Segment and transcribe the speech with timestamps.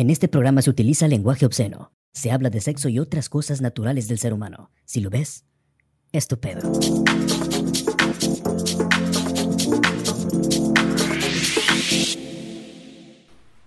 [0.00, 1.92] En este programa se utiliza lenguaje obsceno.
[2.14, 4.70] Se habla de sexo y otras cosas naturales del ser humano.
[4.86, 5.44] Si lo ves,
[6.10, 6.72] estupendo.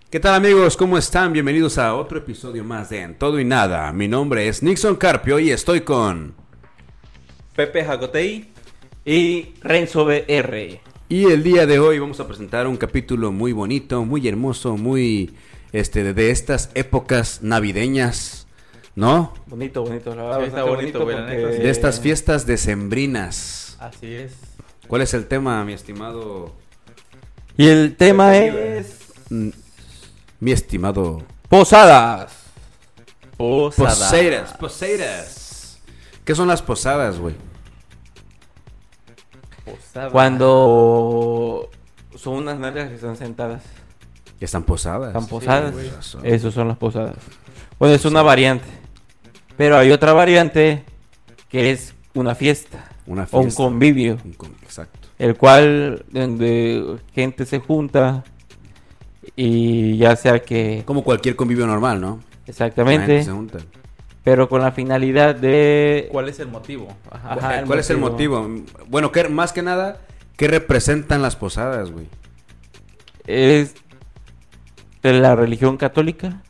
[0.09, 0.75] ¿Qué tal amigos?
[0.75, 1.33] ¿Cómo están?
[1.33, 3.93] Bienvenidos a otro episodio más de En Todo y Nada.
[3.93, 6.33] Mi nombre es Nixon Carpio y estoy con...
[7.55, 8.47] Pepe Jacotey
[9.05, 10.81] y Renzo BR.
[11.09, 15.31] Y el día de hoy vamos a presentar un capítulo muy bonito, muy hermoso, muy...
[15.73, 18.47] Este, de- de estas épocas navideñas,
[18.95, 19.33] ¿no?
[19.47, 20.39] Bonito, bonito, la verdad.
[20.39, 21.61] Sí, está bonito, porque- sí.
[21.63, 23.75] De estas fiestas decembrinas.
[23.79, 24.33] Así es.
[24.87, 26.53] ¿Cuál es el tema, mi estimado...
[27.57, 28.99] Y el tema Pepe es...
[29.29, 29.49] mm,
[30.39, 31.23] Mi estimado...
[31.49, 32.33] Posadas.
[33.37, 33.97] Posadas.
[33.99, 35.79] Poseiras, poseiras.
[36.25, 37.35] ¿Qué son las posadas, güey?
[40.11, 41.69] Cuando
[42.15, 43.63] son unas nalgas que están sentadas.
[44.43, 45.07] Están posadas.
[45.09, 45.73] Están posadas.
[45.73, 45.89] güey.
[46.23, 47.15] Esos son las posadas.
[47.79, 48.65] Bueno, es una variante.
[49.57, 50.83] Pero hay otra variante
[51.49, 52.89] que es una fiesta.
[53.05, 53.63] Una O un fiesta.
[53.63, 54.17] convivio.
[54.23, 54.99] Un con- Exacto.
[55.19, 58.23] el cual donde gente se junta
[59.35, 62.19] y ya sea que Como cualquier convivio normal, ¿no?
[62.45, 63.59] Exactamente se junta.
[64.23, 66.87] pero con la finalidad de ¿Cuál es el motivo?
[67.11, 68.47] Ajá, ¿Cuál, cuál es el motivo?
[68.87, 69.99] Bueno, ¿qué- más que nada,
[70.35, 72.07] ¿qué representan las posadas, güey?
[73.25, 73.75] es
[75.03, 76.41] de la religión católica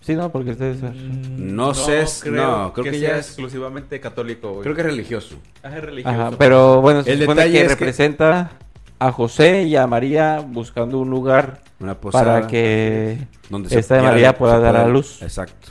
[0.00, 4.50] sí no porque ustedes No sé, es- no, creo que ya sea es- exclusivamente católico,
[4.50, 4.62] güey.
[4.62, 5.36] Creo que es religioso.
[5.62, 6.20] Ah, es religioso.
[6.20, 8.50] Ajá, pero bueno se El supone detalle que es que- representa
[8.98, 12.24] a José y a María buscando un lugar Una posada.
[12.24, 13.18] para que
[13.50, 15.68] donde se esta de pudiera- María pueda se dar a luz Exacto.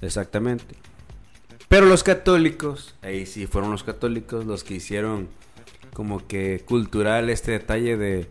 [0.00, 0.76] Exactamente.
[1.68, 5.28] Pero los católicos, ahí sí fueron los católicos los que hicieron
[5.92, 8.28] como que cultural este detalle de,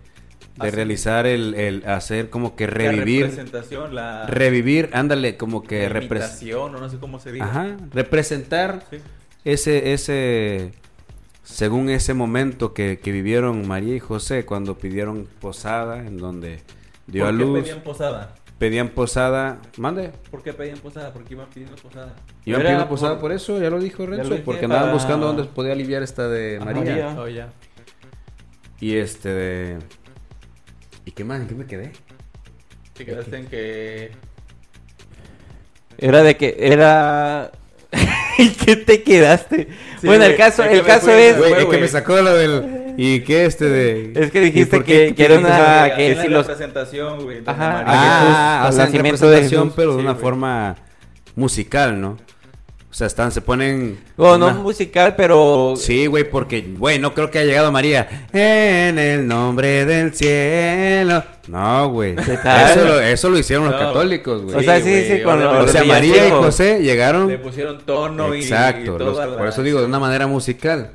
[0.57, 0.75] de Así.
[0.75, 3.21] realizar el, el hacer como que La revivir.
[3.23, 7.45] representación, la, Revivir, ándale, como que o no sé cómo se diga.
[7.45, 8.97] Ajá, representar Sí.
[9.45, 10.71] ese, ese,
[11.43, 16.61] según ese momento que, que vivieron María y José cuando pidieron posada, en donde
[17.07, 18.35] dio ¿Por a qué luz, pedían posada?
[18.57, 21.13] pedían posada, mande, ¿Por qué pedían posada?
[21.13, 22.13] Porque iban pidiendo posada.
[22.43, 24.93] iban pidiendo posada por- por eso, ya lo dijo lo Renzo, dije, porque andaban para-
[24.93, 26.81] buscando dónde podía aliviar esta de A María.
[26.81, 27.15] María.
[27.21, 27.47] Oh, ya.
[28.81, 29.77] Y este de...
[31.09, 31.41] ¿Y qué más?
[31.41, 31.91] ¿En qué me quedé?
[32.93, 34.11] Te quedaste en que...
[35.97, 37.49] Era de que era
[38.37, 39.69] ¿Y qué te quedaste?
[39.99, 41.87] Sí, bueno, el caso, es que el me caso es Güey, fue, es que me
[41.87, 42.93] sacó lo del...
[42.95, 44.13] ¿Y qué este de...?
[44.15, 47.41] es que ¿Y dijiste que, qué que era una que si la los presentación, güey.
[47.43, 47.83] Ajá.
[47.87, 49.73] Ah, Jesús, o sea, en nacimiento de Jesús.
[49.75, 50.75] pero de una forma
[51.35, 52.17] musical, ¿no?
[52.91, 53.99] O sea, están, se ponen...
[54.17, 58.27] oh, no una- musical, pero Sí, güey, porque, güey, no creo que haya llegado María.
[58.33, 61.23] En el nombre del cielo.
[61.47, 62.15] No, güey.
[62.17, 64.55] Eso lo, eso lo hicieron los católicos, güey.
[64.55, 66.31] o sea, sí, güey, sí, con los O sea, María y.
[66.31, 67.27] José llegaron.
[67.27, 70.91] Le pusieron tono y- Exacto, y, los- la- por eso digo, de una manera musical.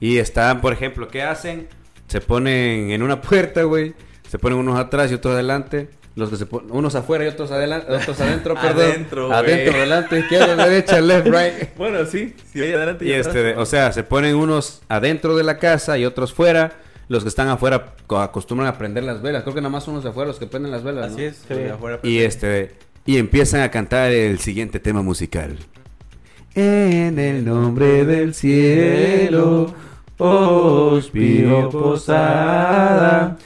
[0.00, 1.68] Y están, por ejemplo, ¿qué hacen?
[2.08, 3.94] Se ponen en una puerta, güey.
[4.28, 5.88] Se ponen unos atrás y otros adelante.
[6.16, 8.80] Los que se ponen, unos afuera y otros adelante, otros adentro, perdón.
[8.90, 9.32] Adentro.
[9.32, 11.76] Adentro, adelante, izquierda, derecha, left, right.
[11.76, 12.34] Bueno, sí.
[12.52, 13.26] Sí, ahí adelante Y atrás.
[13.28, 16.72] este, de- o sea, se ponen unos adentro de la casa y otros fuera.
[17.08, 19.44] Los que están afuera co- acostumbran a prender las velas.
[19.44, 21.12] Creo que nada más unos de afuera los que prenden las velas.
[21.12, 21.28] Así ¿no?
[21.28, 21.44] es.
[21.48, 25.56] güey, afuera Y este y empiezan a cantar el siguiente tema musical.
[26.56, 29.72] En el nombre del cielo
[30.18, 33.36] os pido posada,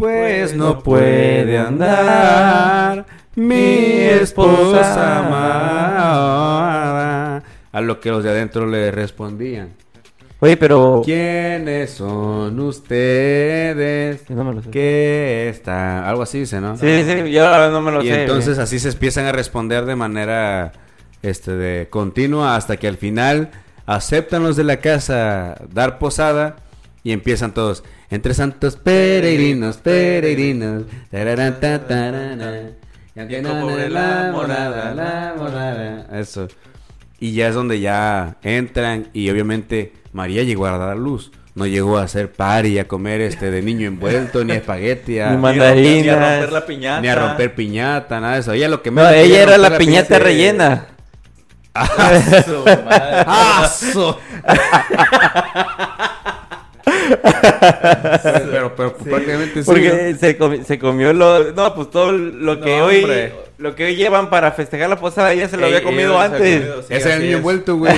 [0.00, 3.04] pues no puede andar
[3.36, 6.62] mi esposa amada.
[7.70, 9.74] A lo que los de adentro le respondían.
[10.40, 14.28] Oye, pero ¿Quiénes son ustedes?
[14.30, 14.70] no me lo sé.
[14.70, 16.08] ¿Qué está?
[16.08, 16.78] Algo así dice, ¿no?
[16.78, 18.22] Sí, sí, yo no me lo y sé.
[18.22, 20.72] entonces así se empiezan a responder de manera
[21.22, 23.50] este de continua hasta que al final
[23.84, 26.56] aceptan los de la casa dar posada
[27.04, 31.16] y empiezan todos entre santos peregrinos peregrinos y
[33.20, 36.48] aunque pobre, na, la morada la morada eso
[37.18, 41.98] y ya es donde ya entran y obviamente María llegó a dar luz no llegó
[41.98, 46.16] a hacer party a comer este de niño envuelto ni espagueti Ni Ni mandarinas.
[46.16, 47.00] a romper la piñata.
[47.00, 48.52] ni a romper piñata, nada de eso.
[48.52, 50.86] Ella lo que No, menos quería ella era la piñata de- rellena.
[51.80, 52.44] Madre.
[53.26, 54.18] ¡Aso!
[58.50, 59.66] Pero, pero prácticamente sí.
[59.66, 63.32] Porque se, comi- se comió lo, no, pues todo lo que No, hoy, hombre.
[63.58, 66.40] lo que hoy llevan para festejar la posada, ella se lo Ey, había comido antes.
[66.60, 67.36] comido, sí, Ese niño es.
[67.38, 67.92] envuelto, güey.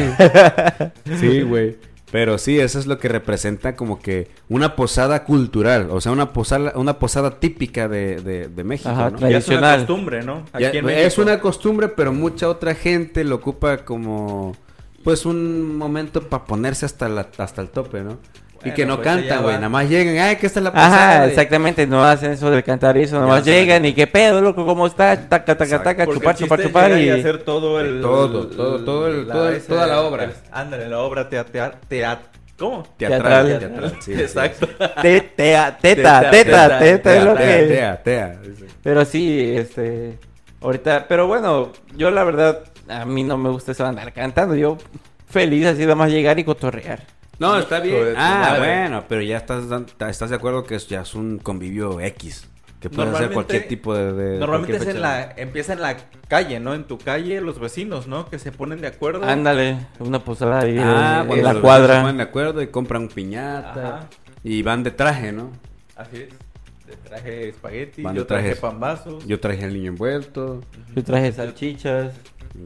[1.21, 1.77] sí, güey.
[2.11, 6.35] Pero sí, eso es lo que representa como que una posada cultural, o sea, una
[6.35, 9.19] posada, una posada típica de, de, de México, Ajá, ¿no?
[9.19, 9.79] tra- Ya es una Tradicional.
[9.87, 10.45] costumbre, ¿no?
[10.53, 14.55] Aquí Ya, en es una costumbre, pero mucha otra gente lo ocupa como,
[15.03, 18.19] pues, un momento para ponerse hasta, la, hasta el tope, ¿no?
[18.65, 21.11] Y que no pues, cantan, güey, nada más llegan, ay, que esta es la posada.
[21.15, 21.29] Ajá, de-".
[21.31, 24.87] exactamente, no hacen eso de cantar eso, nomás Ya, llegan y qué pedo, loco, ¿cómo
[24.87, 25.17] está?
[25.29, 27.05] Taca, taca, taca, Porque chupar, chupar, chupar y...
[27.05, 28.01] y hacer todo el...
[28.01, 30.31] Todo, todo, todo el- todo el- toda la obra.
[30.51, 31.79] Ándale, la obra teatral...
[32.59, 32.85] ¿Cómo?
[32.97, 33.59] Teatral, Teatral.
[33.59, 34.21] teatral, sí, sí.
[34.21, 34.69] Exacto.
[35.01, 37.63] Te- tea- Teta, Teta, teta, teta, teta, es lo Tea, que...
[37.67, 38.41] tea, tea, tea.
[38.83, 40.19] Pero sí, este...
[40.61, 44.55] Ahorita, pero bueno, yo la verdad, a mí no me gusta eso de andar cantando,
[44.55, 44.79] yo
[45.29, 47.01] feliz así de más llegar y cotorrear.
[47.43, 48.15] No, está bien.
[48.17, 49.65] Ah, bueno, pero ya estás,
[50.09, 52.49] estás de acuerdo que es, ya es un convivio X.
[52.81, 54.13] Que puede hacer Normalmente- cualquier tipo de.
[54.13, 55.35] de- Normalmente es en la...
[55.37, 55.97] Empieza en la
[56.27, 56.75] calle, ¿no?
[56.75, 58.29] En tu calle, los vecinos, ¿no?
[58.29, 59.25] Que se ponen de acuerdo.
[59.25, 62.01] Ándale, una posada ahí Ah, en la los vecinos Se cuadra.
[62.01, 63.89] ponen de acuerdo y compran piñata.
[63.99, 64.07] Ajá.
[64.43, 65.51] Y van de traje, ¿no?
[65.95, 66.29] Así es.
[67.05, 68.61] Traje espagueti, Van yo de traje trajes.
[68.61, 69.27] pambazos.
[69.27, 70.61] Yo traje al niño envuelto.
[70.97, 72.13] Yo traje salchichas,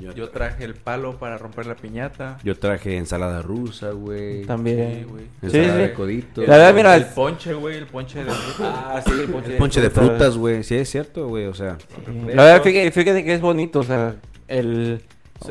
[0.01, 2.39] Yo, Yo traje el palo para romper la piñata.
[2.43, 4.45] yo traje ensalada rusa, güey.
[4.45, 5.01] también.
[5.01, 5.25] Sí, güey.
[5.25, 5.95] Sí, Ensalada de sí.
[5.95, 6.41] codito.
[6.43, 8.31] La verdad, mira, el ponche, güey, el ponche de
[8.61, 10.65] Ah, sí, el ponche El ponche de frutas, güey.
[10.65, 11.47] Sí, es cierto, güey.
[11.47, 11.79] O sea,
[12.27, 14.17] La verdad, fíjate, fíjate que es bonito, o sea,
[14.49, 15.03] el...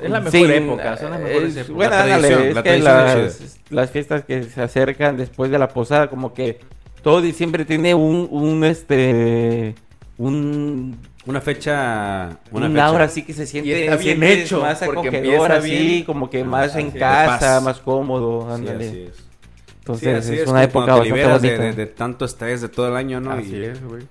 [0.01, 1.75] Es la mejor época, son las mejores es- épocas.
[1.75, 5.15] Bueno, La ándale, tradición, es la que tradición es las, las fiestas que se acercan
[5.15, 6.59] después de la posada, como que
[7.03, 9.75] todo diciembre tiene un, un este,
[10.17, 12.38] un, una fecha.
[12.51, 12.86] Una un fecha.
[12.86, 15.16] aura así que se Y siente, está bien hecho, más porque acogedor,
[15.51, 18.88] empieza así, como que Ah, más en casa, más cómodo, Sí, ándale.
[18.89, 19.25] así es.
[19.80, 21.63] Entonces Sí, así es, es, una época cuando te liberas de, bonita.
[21.63, 23.31] de- de tanto estrés de todo el año, ¿no?
[23.31, 24.04] Así y, es, güey.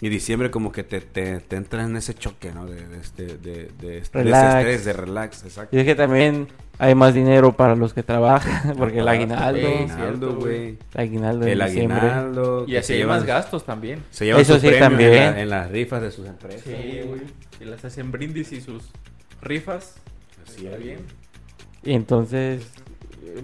[0.00, 2.66] y diciembre como que te, te, te entras en ese choque, ¿no?
[2.66, 4.56] De, de, este- de, de, de Relax.
[4.56, 5.74] estrés, de relax, exacto.
[5.76, 6.48] Y es que también
[6.84, 10.78] hay más dinero para los que trabajan, porque el Ah, aguinaldo, aguinaldo, güey.
[10.94, 12.64] el aguinaldo El.
[12.68, 14.02] Y así se hay llevan- más gastos también.
[14.10, 15.12] Se llevan Eso sus sí, premios en también.
[15.34, 16.62] la- En, las rifas de sus empresas.
[16.64, 17.20] Sí, güey.
[17.60, 18.82] Y las hacen brindis y sus
[19.40, 19.94] rifas.
[20.44, 20.82] Así Está es.
[20.82, 20.98] bien.
[21.84, 22.66] Y entonces,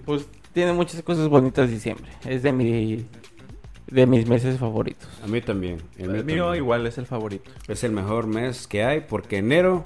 [0.05, 2.11] pues tiene muchas cosas bonitas diciembre.
[2.27, 3.07] Es de mi
[3.87, 5.09] de mis meses favoritos.
[5.25, 5.79] A mí también.
[5.97, 6.65] El, mío mío también.
[6.65, 7.51] igual es el favorito.
[7.69, 9.85] Es el mejor mes que hay porque enero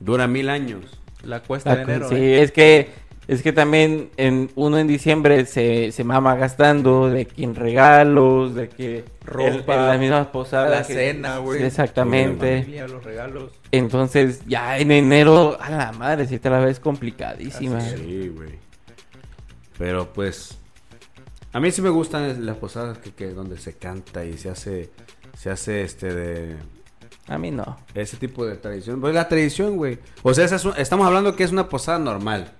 [0.00, 1.00] dura mil años.
[1.24, 2.08] La cuesta de enero.
[2.08, 2.42] sí, ¿eh?
[2.42, 7.42] es que es que también en uno en diciembre se, se mama gastando de que
[7.44, 11.60] en regalos, de que Ropa, en- en las mismas posadas, la que- cena, güey.
[11.60, 12.60] La Exactamente.
[12.62, 13.52] familia, los regalos.
[13.70, 17.76] Entonces, ya en enero, a la madre, si te la ves complicadísima.
[17.78, 18.52] Así Sí, güey.
[19.76, 20.56] Pero pues
[21.52, 24.90] a mí sí me gustan las posadas que, que donde se canta y se hace
[25.36, 26.56] se hace este de
[27.28, 27.76] A mí no.
[27.94, 29.00] ese tipo de tradición.
[29.00, 29.98] Pues la tradición, güey.
[30.22, 32.52] O sea, esa es un- estamos hablando que es una posada normal,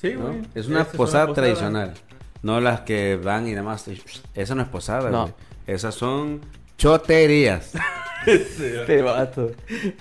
[0.00, 0.26] Sí, ¿no?
[0.28, 0.42] güey.
[0.54, 1.94] Es una Esa posada tradicional.
[2.42, 3.86] No las que van y nada más.
[4.34, 5.22] Esa no es posada, No.
[5.22, 5.34] güey.
[5.66, 6.40] Esas son
[6.76, 7.72] choterías.
[8.26, 9.52] Este vato.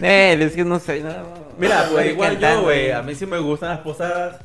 [0.01, 1.01] Eh, es que no sé.
[1.01, 1.11] no.
[1.57, 2.63] Mira, güey, igual yo, cantando.
[2.63, 2.91] güey.
[2.91, 4.37] A mí sí me gustan las posadas.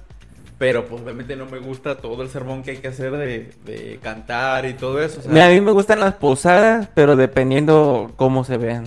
[0.58, 3.98] Pero pues obviamente no me gusta todo el sermón que hay que hacer de, de
[4.00, 5.18] cantar y todo eso.
[5.18, 8.84] o sea, Mira, a mí me gustan las posadas, pero dependiendo cómo se vean.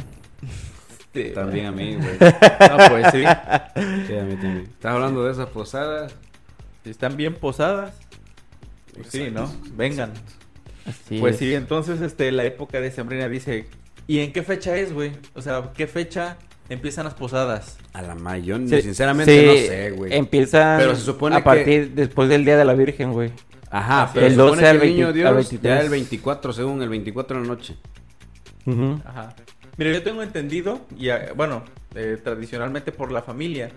[1.21, 2.17] Este, También a mí, güey.
[2.19, 3.23] No, pues sí.
[4.07, 4.67] Sí, a mí también.
[4.71, 6.13] Estás hablando de esas posadas.
[6.83, 7.94] Si están bien posadas.
[8.94, 9.51] Pues sí, ¿no?
[9.75, 10.12] Vengan.
[10.85, 11.39] Así Pues es.
[11.39, 13.67] sí, entonces este la época de Sembrina dice,
[14.07, 15.12] ¿y en qué fecha es, güey?
[15.33, 16.38] O sea, ¿qué fecha
[16.69, 17.77] empiezan las posadas?
[17.93, 20.13] A la mayo, Sí, sinceramente sí, no sé, güey.
[20.13, 23.31] Empieza Pero se supone a que- partir después del Día de la Virgen, güey.
[23.72, 25.79] Ajá, pero El supone 12 al que el niño 20 al Dios 23.
[25.79, 27.75] ya el 24, según el 24 de la noche.
[28.67, 29.01] Ujú.
[29.05, 29.36] Ajá.
[29.77, 31.63] Mira, yo tengo entendido, y eh, bueno,
[31.96, 33.72] eh, tradicionalmente por la familia,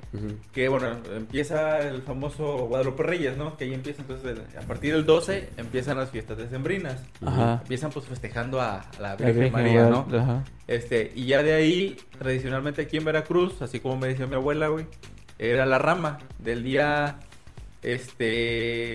[0.53, 3.57] que bueno, empieza el famoso Guadalupe Reyes, ¿no?
[3.57, 7.01] Que ahí empieza entonces, a partir del 12 empiezan las fiestas decembrinas.
[7.25, 7.61] Ajá.
[7.63, 10.07] Empiezan pues festejando a la La Virgen, Virgen, María, ¿no?
[10.13, 10.45] Ajá.
[10.67, 14.69] Este, y ya de ahí, tradicionalmente aquí en Veracruz, así como me decía mi abuela,
[14.69, 14.87] güey,
[15.39, 17.21] era la rama del día
[17.83, 18.25] este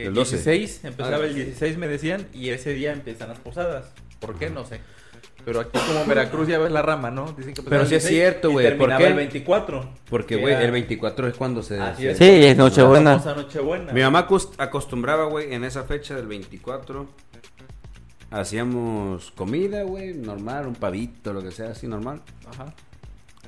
[0.05, 0.35] Del 12.
[0.35, 3.91] 16, empezaba Ah, el 16 me decían, y ese día empiezan las posadas.
[4.19, 4.49] ¿Por qué?
[4.49, 4.79] No sé.
[5.45, 7.25] Pero aquí como en Veracruz ya ves la rama, ¿no?
[7.33, 9.07] Dicen que empezaba Pero sí es 16 cierto, güey, ¿por qué?
[9.07, 9.89] el 24.
[10.09, 11.79] Porque, que güey, el 24 es cuando se...
[11.79, 12.17] Así es.
[12.17, 13.21] Sí, es Nochebuena.
[13.93, 17.07] Mi mamá acos- acostumbraba, güey, en esa fecha del 24.
[18.31, 22.21] Hacíamos comida, güey, normal, un pavito, lo que sea, así normal.
[22.47, 22.73] Ajá.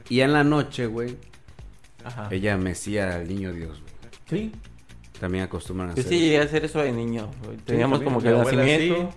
[0.09, 1.17] Y en la noche, güey,
[2.03, 2.27] Ajá.
[2.29, 3.93] ella mecía al niño Dios, güey.
[4.29, 4.51] Sí.
[5.19, 6.11] También acostumbran a Yo hacer.
[6.13, 7.31] sí llegué a hacer eso de niño.
[7.65, 9.09] Teníamos como que el nacimiento.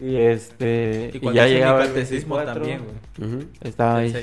[0.00, 1.10] Y este.
[1.12, 3.46] Y Y, cuando ya llegaba el catecismo 24, también, güey.
[3.60, 4.08] Estaba ahí.
[4.10, 4.18] eso.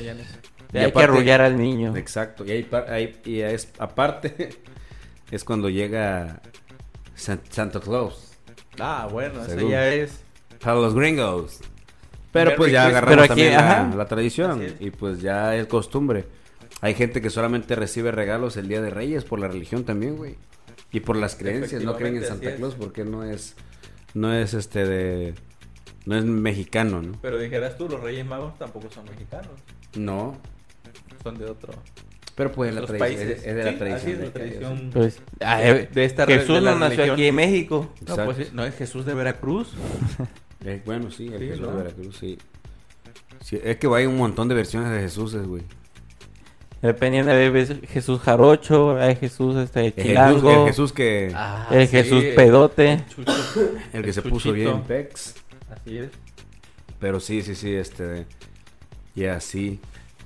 [0.73, 1.95] Y hay que arrullar al niño.
[1.95, 2.45] Exacto.
[2.45, 4.49] Y ahí, pa- ahí- y es, aparte,
[5.31, 6.41] es cuando llega
[7.15, 8.33] San- Santa Claus.
[8.79, 9.71] Ah, bueno, eso Según.
[9.71, 10.21] ya es.
[10.63, 11.59] Para los gringos.
[12.31, 14.61] Pero pues ya agarramos Pero aquí, también la, la tradición.
[14.79, 16.25] Y pues ya es costumbre.
[16.81, 20.35] Hay gente que solamente recibe regalos el Día de Reyes por la religión también, güey.
[20.91, 21.83] Y por las creencias.
[21.83, 23.55] No creen en Santa Claus porque no es...
[24.13, 25.33] No es este de...
[26.09, 27.11] No es mexicano, ¿no?
[27.21, 29.51] Pero dijeras tú, los Reyes Magos tampoco son mexicanos.
[29.95, 30.35] No.
[31.21, 31.71] Son de otro.
[32.35, 33.39] Pero pues la Los tradición, países.
[33.41, 34.01] es, es de la Sí, tradición.
[34.01, 34.89] así es, de la tradición.
[34.91, 37.89] Pues, ah, eh, de esta Jesús de la no nació aquí en México.
[38.07, 39.73] No, pues sí, no es Jesús de Veracruz.
[40.65, 41.71] Eh, bueno, sí, el Sí, Jesús ¿no?
[41.71, 42.37] de Veracruz, sí.
[43.39, 45.63] Sí, Es que hay un montón de versiones de Jesús, güey.
[46.81, 51.31] Dependiendo de ves- Jesús jarocho, hay Jesús este El Jesús, chilango, el Jesús que...
[51.33, 53.03] Ah, el sí, Jesús el pedote.
[53.15, 53.31] Chucho.
[53.93, 54.29] el que se Chuchito.
[54.29, 55.35] puso bien pex.
[55.81, 56.09] Así es.
[56.99, 58.25] Pero sí, sí, sí, este...
[59.15, 59.79] Y así.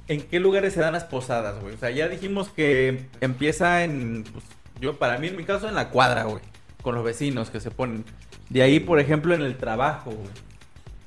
[0.08, 1.76] ¿En qué lugares se dan las posadas, güey?
[1.76, 4.24] O sea, ya dijimos que empieza en.
[4.32, 4.44] pues,
[4.82, 6.42] yo, para mí, en mi caso, en la cuadra, güey.
[6.82, 8.04] Con los vecinos que se ponen.
[8.50, 10.28] De ahí, por ejemplo, en el trabajo, güey.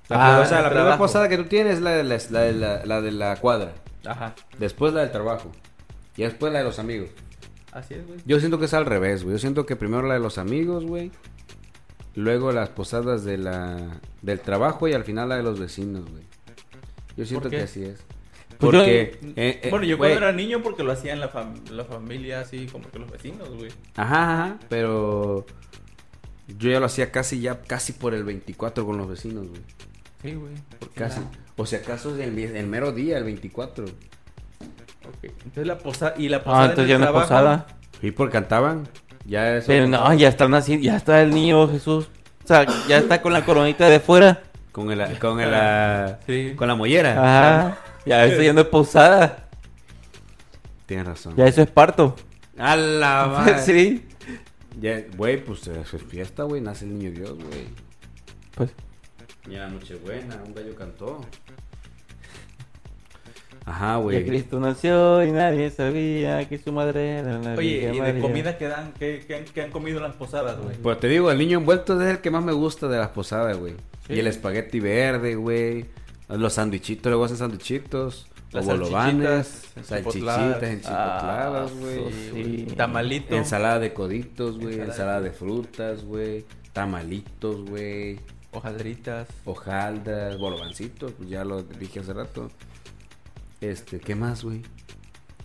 [0.08, 2.40] Ah, o sea, la el primera posada que tú tienes es la de la, la
[2.40, 3.72] de la- la de la cuadra.
[4.06, 4.34] Ajá.
[4.58, 5.52] Después la del trabajo.
[6.16, 7.10] Y después la de los amigos.
[7.72, 8.18] Así es, güey.
[8.24, 9.34] Yo siento que es al revés, güey.
[9.34, 11.12] Yo siento que primero la de los amigos, güey.
[12.16, 16.24] Luego las posadas de la del trabajo y al final la de los vecinos, güey.
[17.16, 18.02] Yo siento que así es.
[18.58, 19.00] Pues yo- Porque...
[19.36, 21.84] eh, eh, bueno, yo güey, cuando era niño, porque lo hacía en la, fam- la
[21.84, 23.70] familia, así como que los vecinos, güey.
[23.96, 25.44] Ajá, ajá, pero...
[26.58, 29.60] Yo ya lo hacía casi ya, casi por el 24 con los vecinos, güey.
[30.22, 30.52] Sí, güey.
[30.94, 31.20] Casi.
[31.56, 33.84] O sea, acaso el, el mero día, el 24.
[33.84, 33.90] Ok.
[35.24, 36.14] Entonces la posada.
[36.16, 36.64] Y la Ah, posada.
[36.64, 37.66] en entonces el ya no trabajo, posada.
[38.00, 38.88] Y por cantaban.
[39.26, 39.66] Ya eso.
[39.68, 42.08] Pero no, ya están así, ya está el niño Jesús.
[42.44, 44.42] O sea, ya está con la coronita de fuera.
[44.72, 46.52] Con el, con el, ah, Sí.
[46.56, 47.12] con la mollera.
[47.62, 47.78] Ajá.
[48.04, 49.48] Ya está yendo de posada.
[50.86, 51.34] Tienes razón.
[51.36, 52.14] Ya eso es parto.
[52.58, 53.58] A la madre.
[53.62, 54.06] sí.
[54.80, 56.60] Ya, güey, pues eso es fiesta, güey.
[56.60, 57.66] Nace el niño Dios, güey.
[58.54, 58.70] Pues,
[59.48, 61.20] la Nochebuena, un gallo cantó.
[63.66, 64.24] Ajá, que güey.
[64.26, 68.22] Cristo nació y nadie sabía que su madre era la Oye, Virgen y de María.
[68.22, 70.76] comida que dan, ¿qué, qué han, qué han comido en las posadas, güey?
[70.76, 73.58] Pues te digo, el niño envuelto es el que más me gusta de las posadas,
[73.58, 73.74] güey.
[74.06, 74.14] Sí.
[74.14, 75.84] Y el espagueti verde, güey.
[76.28, 78.28] Los sandwichitos, luego hacen sandwichitos.
[78.52, 79.64] Las Los bolovanes.
[79.82, 81.70] salchichitas Salchichitas, enchipotladas.
[81.72, 82.12] Ah, güey.
[82.32, 82.66] sí.
[82.76, 83.34] Tamalito.
[83.34, 84.74] Ensalada de coditos, güey.
[84.74, 86.44] Ensalada Ensalada de de frutas, güey.
[86.72, 88.20] Tamalitos, güey.
[88.52, 89.28] Hojaldritas.
[89.44, 92.48] Hojaldras, bolovancitos, pues ya lo dije hace rato.
[93.60, 94.62] Este, ¿qué más, güey?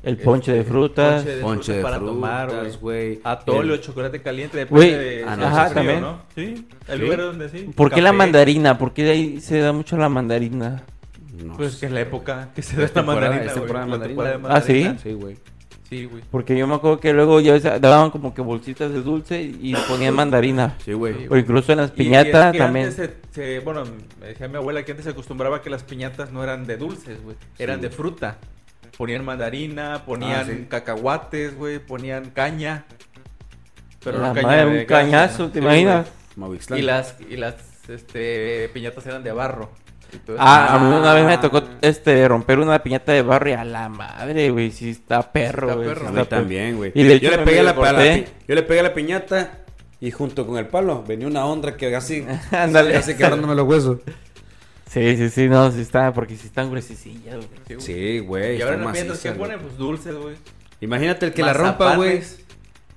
[0.04, 1.22] El ponche de Este, frutas.
[1.24, 3.20] ponche de Ponche de frutas para frutas, tomar, güey.
[3.24, 6.02] Atole o chocolate caliente, Güey, depende de ah, no, ajá, frío, también.
[6.02, 6.22] ¿no?
[6.36, 7.04] Sí, el Sí.
[7.04, 7.70] lugar donde sí.
[7.76, 8.78] ¿Por qué la mandarina?
[8.78, 10.84] ¿Por qué de ahí se da mucho la mandarina?
[11.44, 11.80] No Pues sé.
[11.82, 14.48] que es la época que se da la mandarina, es temporada mandarina.
[14.50, 14.90] Ah, ¿sí?
[15.04, 15.38] Sí, güey.
[15.92, 16.24] Sí, güey.
[16.32, 20.14] Porque yo me acuerdo que luego ya daban como que bolsitas de dulce y ponían
[20.16, 20.78] mandarina.
[20.86, 21.28] Sí, güey.
[21.30, 22.86] O incluso en las Y- y piñatas es que también.
[22.88, 23.84] antes se- se- bueno,
[24.22, 27.22] me decía mi abuela que antes se acostumbraba que las piñatas no eran de dulces,
[27.22, 27.36] güey.
[27.60, 28.38] Eran Sí, de fruta.
[28.98, 30.66] Ponían mandarina, ponían Ah, sí.
[30.70, 32.86] cacahuates, güey, ponían caña.
[34.02, 35.50] Pero La no caña madre, de un cañazo, ¿no?
[35.50, 36.08] ¿te Sí, imaginas?
[36.74, 37.56] Y las, y las
[37.90, 39.72] este, piñatas eran de barro.
[40.38, 43.64] Ah, a mí una vez me tocó este romper una piñata de barro y a
[43.64, 45.88] la madre, güey, sí está perro, Está güey.
[45.90, 46.02] perro.
[46.02, 46.92] sí está también, güey.
[46.94, 49.60] Y yo le pegué a la, a yo le pegué a la piñata
[50.00, 52.94] y junto con el palo venía una onda que así Ándale.
[52.94, 54.00] casi quebrándome los huesos.
[54.90, 57.50] Sí, sí, sí, no, sí está, porque sí están gruesecillas, güey.
[57.66, 57.82] Sí, güey.
[57.82, 58.58] Sí, güey.
[58.58, 58.92] Y ahora.
[59.62, 60.36] Pues dulces, güey.
[60.82, 62.22] Imagínate el que la rompa, güey.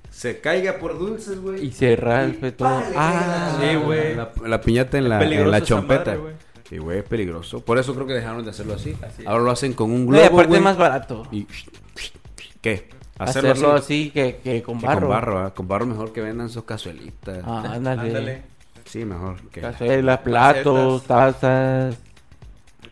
[0.09, 1.65] Se caiga por dulces, güey.
[1.65, 2.81] Y se raspe todo.
[2.95, 4.15] Ah, Sí, güey.
[4.15, 6.15] La, la piñata en la, en la chompeta.
[6.17, 6.35] madre.
[6.69, 7.59] Sí, güey, es peligroso.
[7.63, 8.95] Por eso creo que dejaron de hacerlo así.
[9.25, 10.57] Ahora lo hacen con un No, y globo, aparte güey.
[10.59, 11.27] es más barato.
[11.31, 11.47] Y...
[12.61, 12.89] ¿Qué?
[13.19, 15.01] Hacerlo, así que, que con Que barro.
[15.01, 15.53] Con barro, ¿ah?
[15.53, 17.39] Con barro mejor que vendan sus cazuelitas.
[17.45, 18.01] Ah, ándale.
[18.01, 18.41] Ándale.
[18.85, 19.41] Sí, mejor.
[19.49, 19.61] Que...
[19.61, 21.97] Cazuelas, platos, tazas.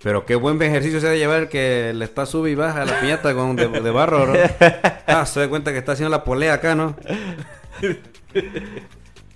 [0.01, 2.85] Pero qué buen ejercicio se ha de llevar el que le está sube y baja
[2.85, 4.33] la piñata con de, de barro, ¿no?
[5.07, 6.95] Ah, se da cuenta que está haciendo la polea acá, ¿no?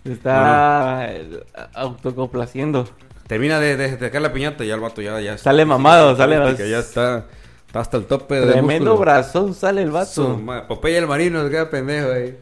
[0.03, 2.88] Está eh, autocomplaciendo.
[3.28, 5.20] Termina de, de, de sacar la piñata y ya el vato ya...
[5.20, 7.26] ya Sale mamado, sale Que ya está,
[7.68, 8.98] está hasta el tope de Tremendo músculo.
[8.98, 10.38] brazón sale el Su vato.
[10.38, 12.38] ma- Popeye el marino, queda pendejo ahí.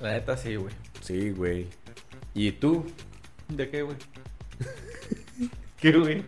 [0.00, 0.74] La neta sí, güey.
[1.00, 1.66] Sí, güey.
[2.34, 2.84] ¿Y tú?
[3.48, 3.96] ¿De qué, güey?
[5.80, 6.24] ¿Qué, güey?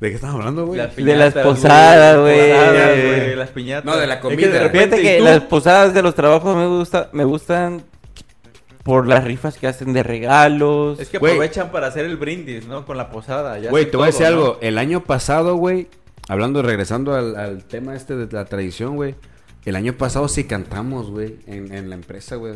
[0.00, 0.78] ¿De qué estás hablando, güey?
[0.78, 2.36] Las De las posadas, güey.
[2.36, 2.50] güey.
[2.52, 3.84] Posadas, güey, Las piñatas.
[3.84, 4.48] No, de la Es que comida.
[4.48, 5.24] de repente, Fíjate ¿y que tú?
[5.24, 7.82] las posadas de los trabajos me gusta, me gustan
[8.82, 10.98] por las rifas que hacen de regalos.
[10.98, 11.32] Es que Güey.
[11.34, 12.84] aprovechan para hacer el brindis, ¿no?
[12.84, 13.58] Con la posada.
[13.58, 14.26] ya Güey, te voy a decir ¿no?
[14.28, 14.58] algo.
[14.60, 15.88] El año pasado, güey,
[16.28, 19.14] hablando, regresando al, al tema este de la tradición, güey.
[19.64, 22.54] El año pasado sí cantamos, güey, en, en la empresa, güey.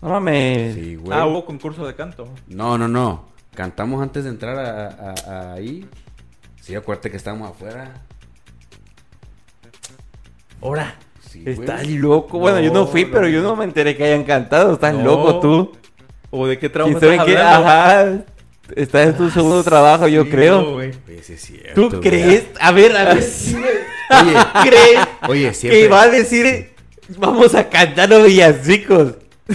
[0.00, 0.74] No mames.
[0.74, 1.12] Sí, güey.
[1.18, 2.26] Ah, hubo concurso de canto.
[2.48, 3.28] No, no, no.
[3.54, 5.86] Cantamos antes de entrar a, a- a ahí.
[6.62, 7.92] Sí, acuérdate que estábamos afuera.
[10.62, 10.94] Ahora.
[11.30, 11.54] Sí, güey.
[11.54, 12.38] Estás loco.
[12.38, 14.74] Bueno, yo no fui, No, pero yo no me enteré que hayan cantado.
[14.74, 15.04] Estás No.
[15.04, 15.72] loco tú.
[16.30, 17.38] ¿O de qué trabajo ¿Quién sabe estás qué?
[17.38, 17.68] hablando?
[17.68, 18.24] Ajá.
[18.76, 20.80] Estás en tu segundo trabajo, yo Sí, creo.
[21.22, 21.74] sí es cierto.
[21.74, 22.00] ¿Tú güey.
[22.00, 22.44] crees?
[22.60, 23.24] A ver, a ver.
[24.10, 24.34] Oye,
[24.68, 25.80] ¿Crees oye, siempre.
[25.82, 26.70] que va a decir
[27.16, 29.14] vamos a cantar los villancicos?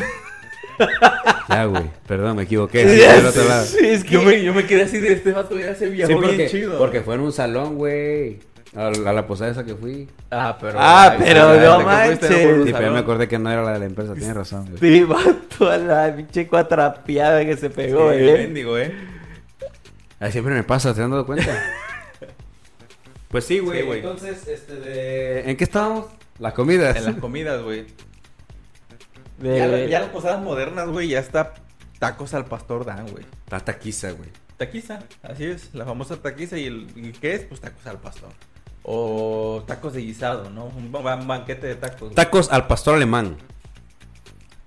[1.50, 1.84] Ya, güey.
[2.08, 2.90] Perdón, me equivoqué.
[2.90, 3.66] Sí, Ya del otro sé, lado.
[3.66, 6.10] sí, es que Yo me, yo me quedé así de este vato ya se viajó
[6.10, 6.78] bien porque, chido.
[6.78, 8.40] porque fue en un salón, güey.
[8.76, 10.08] A, la- a la posada esa que fui.
[10.32, 10.78] Ah, pero...
[10.80, 12.28] Ah, Ay, pero no manches.
[12.28, 14.14] Sí, pero me acordé que no era la de la empresa.
[14.14, 14.78] Tienes razón, güey.
[14.80, 18.34] Sí, vato a la pinche cuatrapeada que se pegó, Sí, eh.
[18.38, 18.94] mendigo, eh.
[20.20, 21.52] Ay, siempre me pasa, ¿te has dado cuenta?
[23.30, 23.80] pues sí, güey.
[23.82, 24.00] Sí, güey.
[24.00, 25.50] Entonces, este de...
[25.50, 26.08] ¿En qué estábamos?
[26.40, 26.96] Las comidas.
[26.98, 27.86] En las comidas, güey.
[29.40, 31.54] De- Ya, la- ya las posadas modernas, güey, ya está
[32.00, 33.26] tacos al pastor Dan, güey.
[33.50, 34.30] La taquiza, güey.
[34.58, 37.42] Taquiza, así es, la famosa taquiza y, el, ¿y qué es?
[37.44, 38.30] Pues tacos al pastor.
[38.88, 40.66] O tacos de guisado, ¿no?
[40.66, 42.00] Un ba- banquete de tacos.
[42.02, 42.14] güey.
[42.14, 43.38] Tacos al pastor alemán.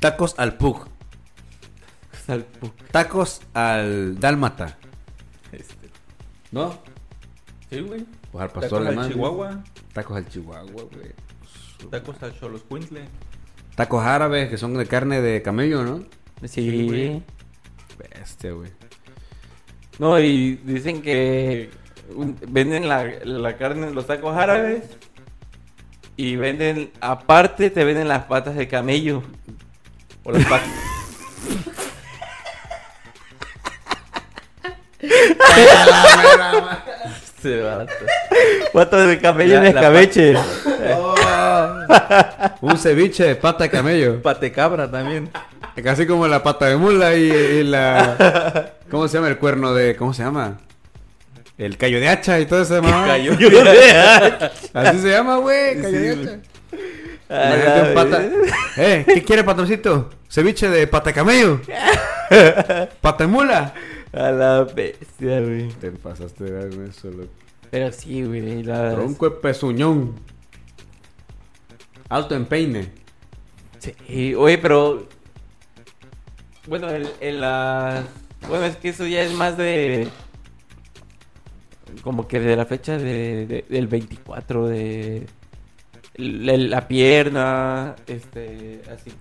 [0.01, 0.87] Tacos al pug.
[2.27, 4.77] Salpu- Tacos al dálmata.
[5.53, 5.89] Este,
[6.51, 6.77] ¿No?
[7.71, 8.05] sí, güey.
[8.33, 9.09] Pues al pastor Tacos al alemán.
[9.13, 11.91] chihuahua, Tacos al chihuahua, güey.
[11.91, 13.05] tacos al choloscuintle.
[13.77, 16.05] Tacos árabes que son de carne de camello, ¿no?
[16.47, 16.87] Sí.
[16.87, 17.23] güey.
[17.99, 18.73] Bestia, güey.
[20.01, 21.71] No, y dicen que
[22.15, 24.83] un- venden la, la carne los tacos árabes
[26.17, 29.23] y venden, aparte te venden las patas de camello.
[30.25, 30.69] O las patas.
[37.41, 37.63] Se.
[38.73, 40.35] Patas de camello en escabeche.
[42.61, 44.21] Un ceviche de pata de camello.
[44.23, 45.31] Patecabra también.
[45.83, 48.73] Casi como la pata de mula y, y la...
[48.91, 49.95] ¿Cómo se llama el cuerno de...
[49.95, 50.59] ¿Cómo se llama?
[51.59, 53.07] El callo de hacha y todo eso, mamá.
[53.07, 53.33] Cayó.
[54.75, 55.81] Así se llama, güey.
[55.83, 56.41] Callo de Sí, hacha.
[57.31, 58.29] A Imagínate la un pata.
[58.77, 60.11] Eh, ¿qué quiere, patroncito?
[60.31, 61.61] Ceviche de pata de camello.
[63.01, 63.75] Pata de mula.
[64.13, 65.69] A la bestia, güey.
[65.81, 67.29] Te pasaste de ver eso, loco.
[67.71, 68.63] Pero sí, güey.
[68.63, 70.15] la- Tronco de pezuñón.
[72.09, 72.91] Alto en peine.
[73.79, 75.07] Sí, oye, pero.
[76.67, 78.05] Bueno, en, en la.
[78.49, 80.09] Bueno, es que eso ya es más de.
[82.03, 85.27] Como que de la fecha de, de- del 24, de.
[86.17, 88.83] La, la pierna, este.
[88.93, 89.13] Así.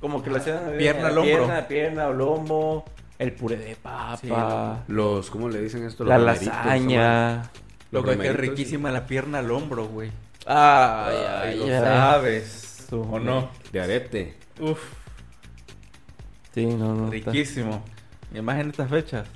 [0.00, 0.56] Como que la hacen.
[0.78, 1.36] Pierna al hombro.
[1.36, 2.84] Pierna, pierna o lomo.
[3.18, 4.82] El puré de papa.
[4.88, 6.04] Los, ¿cómo le dicen esto?
[6.04, 7.50] la Los lasaña.
[7.90, 10.10] Lo que es riquísima la pierna al hombro, güey.
[10.46, 12.86] Ay, Ay, ay, lo sabes.
[12.92, 13.50] ¿O no?
[13.72, 14.34] De arete.
[14.60, 14.80] Uf,
[16.54, 17.12] Sí, no, no.
[17.12, 17.82] está- riquísimo.
[18.32, 19.26] Y más en estas fechas.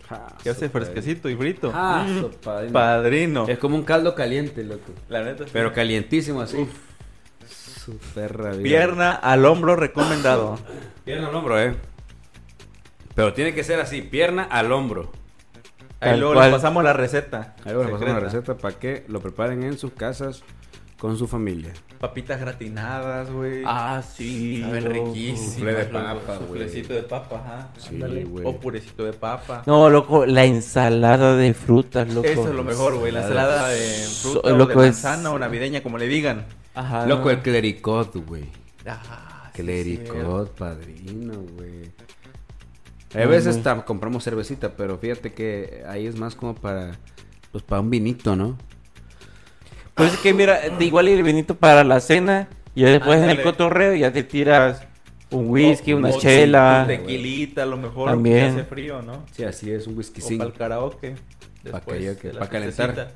[0.42, 1.72] Que hace fresquecito y frito.
[1.74, 2.24] Ah, Mm.
[2.42, 2.72] padrino.
[2.72, 3.48] Padrino.
[3.48, 4.92] Es como un caldo caliente, loco.
[5.08, 5.44] La neta.
[5.44, 5.50] sí.
[5.52, 6.68] Pero calientísimo así.
[7.48, 8.62] Su perra vida.
[8.62, 10.58] Pierna al hombro recomendado.
[11.04, 11.74] Pierna al hombro, eh.
[13.14, 15.12] Pero tiene que ser así, pierna al hombro.
[16.00, 16.46] Ahí luego cual.
[16.50, 17.54] les pasamos la receta.
[17.64, 20.42] Ahí les pasamos la receta para que lo preparen en sus casas
[20.98, 21.72] con su familia.
[22.00, 23.62] Papitas gratinadas, güey.
[23.66, 24.60] Ah, sí.
[24.62, 25.66] Saben riquísimo.
[25.66, 26.38] De papa, güey.
[26.38, 27.68] Suflecito de papa, ajá.
[27.78, 28.24] Sí, Ándale.
[28.24, 28.46] güey.
[28.46, 29.62] O purecito de papa.
[29.66, 32.26] No, loco, la ensalada de frutas, loco.
[32.28, 33.10] Eso es lo mejor, güey.
[33.12, 33.78] La ensalada de
[34.22, 36.44] fruta So- de es- manzana o navideña, como le digan.
[36.74, 37.06] Ajá.
[37.06, 38.44] Loco, el clericot, güey.
[38.86, 41.90] Ah, sí, Clericot, padrino, güey.
[43.14, 46.98] A veces ta- compramos cervecita, pero fíjate que ahí es más como para,
[47.52, 48.58] pues para un vinito, ¿no?
[49.94, 53.30] Pues es que mira, de igual el vinito para la cena y ya después en
[53.30, 54.82] el cotorreo ya te tiras
[55.30, 56.80] un whisky, O- una chela.
[56.82, 58.10] Un tequilita, a lo mejor.
[58.10, 58.38] También.
[58.38, 58.60] También.
[58.60, 59.22] hace frío, ¿no?
[59.32, 61.14] Sí, así es, un whisky O para el karaoke.
[61.70, 63.12] Para calentar.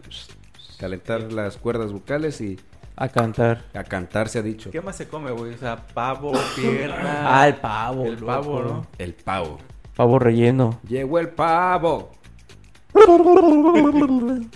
[1.32, 2.58] las cuerdas bucales y
[2.96, 3.64] A cantar.
[3.74, 4.70] a cantar se ha dicho.
[4.70, 5.54] ¿Qué más se come, güey?
[5.54, 7.40] O sea, pavo, pierna.
[7.40, 8.04] Ah, el pavo.
[8.06, 8.26] El loco.
[8.26, 8.86] pavo, ¿no?
[8.98, 9.58] El pavo.
[9.96, 10.80] Pavo relleno.
[10.88, 12.10] Llegó el pavo.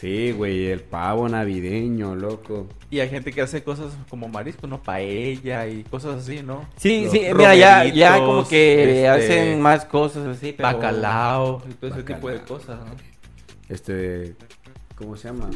[0.00, 2.66] Sí, güey, el pavo navideño, loco.
[2.90, 4.82] Y hay gente que hace cosas como marisco, ¿no?
[4.82, 6.66] Paella y cosas así, ¿no?
[6.76, 10.68] Sí, Los sí, mira, ya, ya como que este, hacen más cosas así, pero...
[10.72, 12.92] Bacalao y todo ese tipo de cosas, ¿no?
[13.68, 14.36] Este,
[14.96, 15.50] ¿cómo se llama?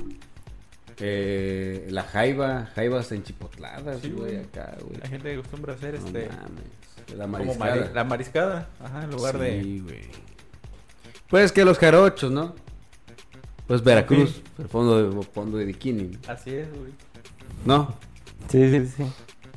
[0.98, 5.00] Eh, la jaiba, jaibas enchipotladas, Sí, güey, acá, güey.
[5.00, 6.28] La gente acostumbra a hacer No este...
[6.28, 7.74] mames, la como mariscada.
[7.76, 9.62] mari- la mariscada, ajá, en lugar de...
[9.62, 10.00] Sí, güey.
[11.28, 12.54] Pues que los jarochos, ¿no?
[13.66, 16.92] Pues Veracruz, el fondo de, fondo de bikini, Así es, güey.
[17.64, 17.94] ¿no?
[18.48, 19.04] Sí, sí, sí.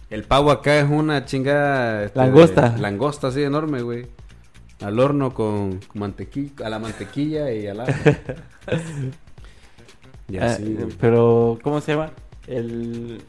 [0.10, 2.06] El pavo acá es una chingada.
[2.06, 2.78] este, Langosta.
[2.78, 4.08] Langosta así enorme, güey.
[4.82, 7.92] Al horno con, con mantequilla, a la mantequilla y al ajo.
[10.30, 12.12] y Ah, así, pero, ¿cómo se llama?
[12.48, 13.22] El...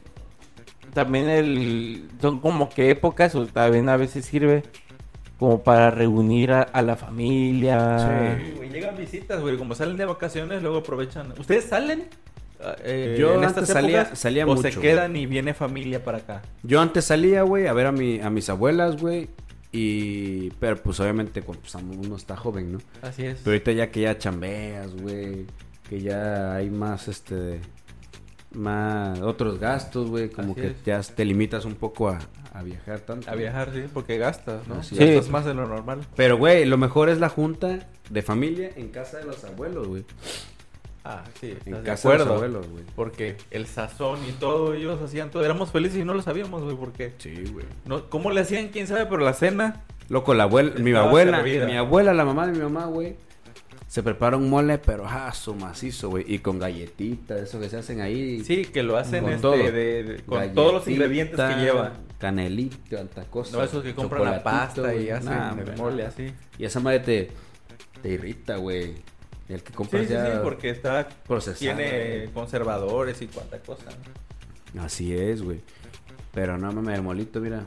[0.93, 2.07] También el...
[2.21, 4.63] Son como que épocas, o también a veces sirve
[5.39, 8.37] como para reunir a, a la familia.
[8.37, 9.57] Sí, güey, llegan visitas, güey.
[9.57, 11.33] Como salen de vacaciones, luego aprovechan.
[11.39, 12.07] ¿Ustedes salen?
[12.61, 16.17] Ah, eh, Yo en antes salía- épocas, salía o se quedan y viene familia para
[16.17, 16.41] acá.
[16.61, 19.29] Yo antes salía, güey, a ver a, mi, a mis abuelas, güey.
[19.71, 20.49] Y.
[20.59, 22.79] Pero pues obviamente cuando pues, uno está joven, ¿no?
[23.01, 23.39] Así es.
[23.43, 25.45] Pero ahorita ya que ya chambeas, güey.
[25.87, 27.61] Que ya hay más, este.
[28.51, 30.29] Más otros gastos, güey.
[30.29, 32.19] Como Así que ya te limitas un poco a,
[32.53, 33.29] a viajar tanto.
[33.29, 34.75] A viajar, sí, porque gastas, ¿no?
[34.75, 34.95] Así.
[34.95, 35.31] Gastas Sí.
[35.31, 35.99] más de lo normal.
[36.15, 40.03] Pero, güey, lo mejor es la junta de familia en casa de los abuelos, güey.
[41.05, 42.83] Ah, sí, En de casa de los abuelos, güey.
[42.95, 45.45] Porque el sazón y todo, ellos hacían todo.
[45.45, 47.13] Éramos felices y no lo sabíamos, güey, porque...
[47.19, 47.65] Sí, güey.
[47.85, 48.67] No, ¿Cómo le hacían?
[48.69, 49.05] ¿Quién sabe?
[49.05, 49.83] Pero la cena...
[50.09, 51.67] Loco, la abuela, mi abuela, servida.
[51.67, 53.15] mi abuela, la mamá de mi mamá, güey.
[53.89, 56.23] Se prepara un mole, pero ah, su macizo, güey.
[56.27, 58.43] Y con galletitas, eso que se hacen ahí.
[58.43, 59.57] Sí, que lo hacen Con este, todo.
[59.57, 61.93] de- de- con todos los ingredientes que lleva.
[62.19, 63.57] Canelito, tanta cosa.
[63.57, 66.31] No, esos que compran la pasta y hacen Nah, el mole así.
[66.59, 67.31] Y esa madre te,
[68.03, 68.93] te irrita, güey.
[69.47, 71.09] El que Sí, compras sí, sí, ya porque está...
[71.27, 71.57] procesado.
[71.75, 73.85] Tiene conservadores y cuánta cosa.
[74.79, 75.61] Así es, güey.
[76.31, 77.63] Pero no mames, el molito, mira.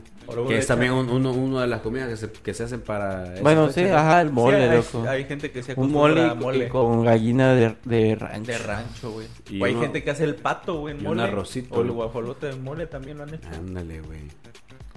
[0.47, 3.35] Que es también un- uno, uno de las comidas que se, que se hacen para.
[3.41, 5.09] Bueno, sí, ajá, el mole, Sí, hay, loco.
[5.09, 8.51] hay gente que se Un acostumbra mole, a y con gallina de, de rancho.
[8.53, 9.27] de rancho, güey.
[9.49, 11.23] Y O hay uno- gente que hace el pato, güey, en y un mole.
[11.23, 13.49] arrocito, O el guajolote de mole también lo han hecho.
[13.53, 14.21] Ándale, güey.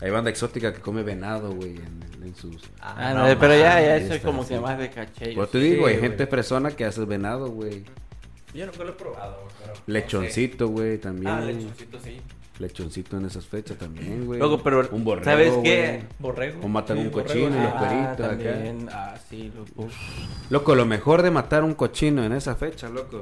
[0.00, 2.62] Hay banda exótica que come venado, güey, en, en sus.
[2.80, 4.54] Ah, no no, pero ya, ya eso es como así.
[4.54, 5.32] que más de caché.
[5.34, 7.82] Pues te sí, digo, hay gente persona que hace venado, güey.
[8.54, 9.72] Yo nunca lo he probado, güey, pero...
[9.86, 11.28] Lechoncito, güey, también.
[11.32, 12.20] Ah, lechoncito, sí.
[12.58, 14.40] Lechoncito en esas fechas también, güey.
[14.40, 15.62] Loco, pero, un borrego, ¿sabes güey.
[15.64, 16.02] qué?
[16.18, 16.60] Borrego.
[16.64, 17.58] O matan Sí, un cochino y sí.
[17.58, 18.28] los Ah, cueritos acá.
[18.28, 18.88] también.
[18.90, 19.88] Ah, sí, loco.
[20.48, 23.20] Loco, lo mejor de matar un cochino en esa fecha, loco,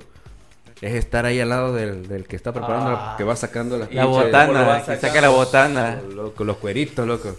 [0.81, 3.93] es estar ahí al lado del, del que está preparando, Ah, que va sacando las
[3.93, 5.01] La pinches- ¿Cómo lo botana, que sacando?
[5.09, 6.01] saca la botana.
[6.15, 7.37] Loco, los cueritos, loco.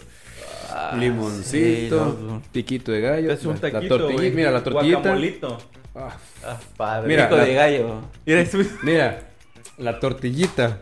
[0.70, 4.30] Ah, sí, Limoncito, piquito de gallo, Es un la, la taquito, güey.
[4.32, 5.16] mira la tortillita.
[5.94, 6.10] Ah,
[6.44, 7.08] Ah, padre.
[7.08, 8.00] Mira, Pico la- de gallo.
[8.26, 8.44] Mira,
[8.82, 9.28] mira,
[9.78, 10.80] la tortillita,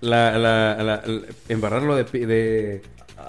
[0.00, 2.82] la, la, la- la- embarrarlo de, pi- de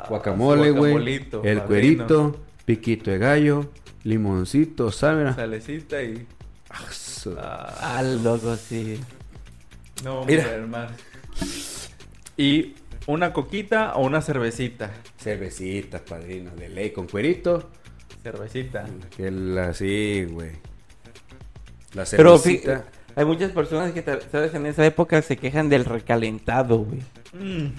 [0.10, 1.66] guacamole, su güey, el padrino.
[1.68, 3.72] cuerito, piquito de gallo,
[4.04, 5.20] limoncito, ¿sabes?
[5.20, 5.36] Mira.
[5.36, 6.26] Salecita y...
[6.70, 6.86] Ah,
[7.38, 9.00] Ah, Ah, loco, sí.
[10.04, 10.44] no, Mira.
[10.52, 10.90] hermano.
[12.38, 12.74] Y
[13.08, 14.92] una coquita o una cervecita.
[15.20, 17.70] Cervecitas, padrino, de ley, con cuerito.
[18.24, 18.86] Cervecita.
[19.16, 20.52] Que la, así, güey.
[21.94, 22.78] La Pero cervecita.
[22.80, 22.84] fí-
[23.16, 24.54] hay muchas personas que, ¿sabes?
[24.54, 27.00] En esa época se quejan del recalentado, güey.
[27.34, 27.72] Mm.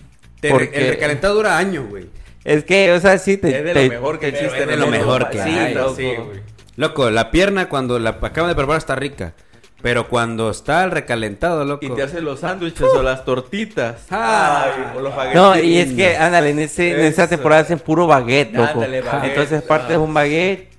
[0.51, 2.07] Porque- El recalentado dura años, güey.
[2.45, 3.57] Es que, o sea, sí te...
[3.59, 4.63] Es de te- lo mejor que te- existe.
[4.63, 5.95] es de lo mejor que sí, hay, loco.
[5.97, 6.41] Sí, güey.
[6.77, 9.35] Loco, la pierna cuando la acaban de preparar está rica.
[9.83, 11.85] Pero cuando está el recalentado, loco.
[11.85, 14.07] Y te hacen los sándwiches o las tortitas.
[14.11, 14.67] Ah.
[14.67, 15.95] Ay, o los No, y es baguettes.
[15.97, 18.71] que, ándale, en, ese, en esa temporada hacen puro baguette, loco.
[18.75, 19.31] Ándale, baguette.
[19.31, 20.72] Entonces parte de un baguette,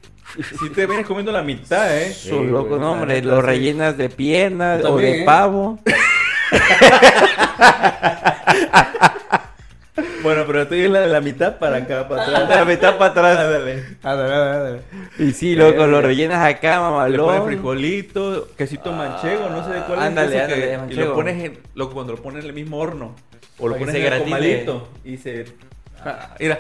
[0.59, 2.11] Si te vienes comiendo la mitad, ¿eh?
[2.11, 5.25] su Sí, loco, güey, no, hombre, lo rellenas de piernas o también, de ¿eh?
[5.25, 5.79] pavo.
[10.23, 12.49] Bueno, pero la de la mitad para acá, para atrás.
[12.49, 13.83] La mitad para atrás.
[14.01, 14.79] Ándale.
[15.19, 16.01] Y sí, loco, lo eh.
[16.01, 20.93] rellenas acá, Le pones frijolito, quesito manchego, no sé de cuál ándale, es ándale, que-
[20.93, 23.15] Y lo pones en, lo, cuando lo pones en el mismo horno.
[23.59, 24.87] O lo pones en el comalito.
[25.03, 25.45] Y se...
[26.05, 26.57] Ah, mira,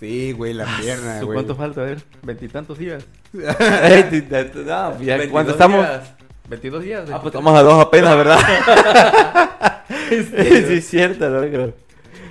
[0.00, 1.36] Sí, güey, la pierna, ¿su güey.
[1.36, 1.80] ¿cuánto falta?
[1.80, 3.04] A ver, veintitantos días.
[3.32, 5.80] no, ya, 22 cuando estamos...
[5.86, 6.14] días.
[6.48, 7.10] 22 días.
[7.12, 8.38] Ah, pues estamos a dos apenas, ¿verdad?
[10.08, 11.74] sí, sí, es cierto, loco.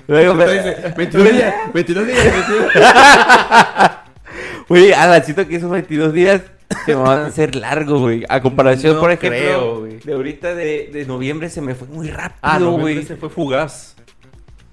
[0.08, 2.72] Luego, Entonces, 22 días, 22 días, 22
[4.70, 6.42] Güey, Alancito, que esos 22 días
[6.86, 8.24] se me van a hacer largos, güey.
[8.28, 9.98] A comparación, No por ejemplo, creo, güey.
[10.00, 12.96] de ahorita de, de noviembre se me fue muy rápido, Ah, güey.
[12.96, 13.04] güey.
[13.06, 13.96] Se fue fugaz.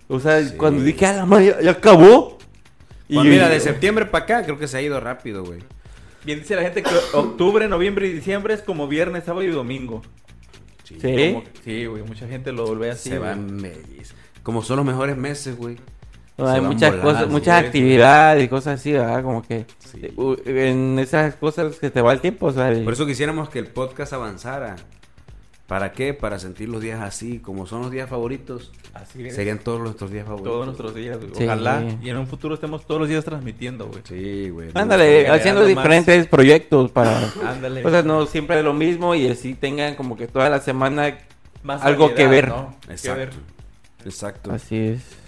[0.09, 0.55] O sea, Sí.
[0.57, 1.81] cuando dije, a la madre, ya, ya
[3.05, 3.21] acabó.
[3.23, 5.61] Pues mira, de septiembre para acá creo que se ha ido rápido, güey.
[6.25, 10.03] Bien dice la gente que octubre, noviembre y diciembre es como viernes, sábado y domingo.
[10.85, 10.97] Sí.
[11.01, 13.11] Como- sí, güey, mucha gente lo vuelve así.
[13.11, 14.15] se van mellis.
[14.43, 15.77] Como son los mejores meses, güey.
[16.37, 17.67] No, hay muchas cosas, muchas güey.
[17.67, 19.23] actividades y cosas así, ¿verdad?
[19.23, 20.01] Como que Sí.
[20.47, 24.13] en esas cosas que te va el tiempo, el- Por eso quisiéramos que el podcast
[24.15, 24.77] avanzara.
[25.67, 26.13] ¿Para qué?
[26.13, 28.71] Para sentir los días así, como son los días favoritos.
[28.93, 29.35] Así es.
[29.35, 30.53] Serían todos nuestros días favoritos.
[30.53, 31.19] todos nuestros días.
[31.19, 31.31] güey.
[31.35, 31.45] Sí.
[31.45, 34.03] Ojalá y en un futuro estemos todos los días transmitiendo, güey.
[34.05, 34.69] Sí, güey.
[34.75, 35.69] Ándale, haciendo más.
[35.69, 37.19] diferentes proyectos para...
[37.47, 37.85] Ándale.
[37.85, 41.19] O sea, no siempre lo mismo y así tengan como que toda la semana
[41.63, 42.49] Más algo que ver.
[42.49, 42.77] ¿no?
[42.83, 43.31] Que ver.
[43.31, 43.39] Exacto.
[44.05, 44.53] Exacto.
[44.53, 45.24] Así es.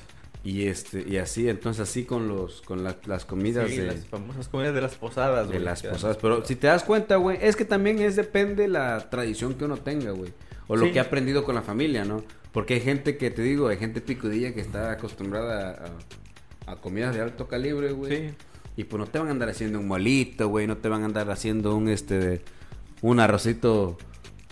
[0.49, 4.05] Y este, y así, entonces así con los, con la- las comidas Sí, de, las
[4.07, 6.19] famosas comidas de las posadas, de güey, las que- posadas.
[6.23, 9.77] Pero si te das cuenta, güey, es que también es depende la tradición que uno
[9.79, 10.33] tenga, güey.
[10.69, 10.93] O lo Sí.
[10.93, 12.23] que ha aprendido con la familia, ¿no?
[12.53, 15.91] Porque hay gente que, te digo, hay gente picudilla que está acostumbrada
[16.67, 18.29] a, a comidas de alto calibre, güey.
[18.29, 18.35] Sí.
[18.77, 20.67] Y pues no te van a andar haciendo un molito, güey.
[20.69, 22.43] No te van a andar haciendo un, este,
[23.03, 23.97] un arrocito,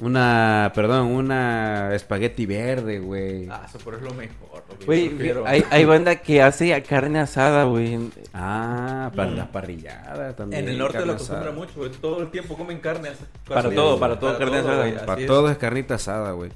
[0.00, 3.48] una, perdón, una espagueti verde, güey.
[3.48, 4.64] Ah, eso por es lo mejor.
[4.86, 5.12] Güey,
[5.46, 7.98] hay, hay banda que hace carne asada, güey.
[8.32, 10.64] Ah, para la parrillada también.
[10.64, 11.54] En el norte lo acostumbra asada.
[11.56, 11.90] mucho, güey.
[11.92, 13.10] Todo el tiempo comen carne.
[13.10, 14.76] as- Para todo, para todo, carne asada.
[14.78, 15.26] güey, Para es.
[15.26, 16.50] todo es carnita asada, güey.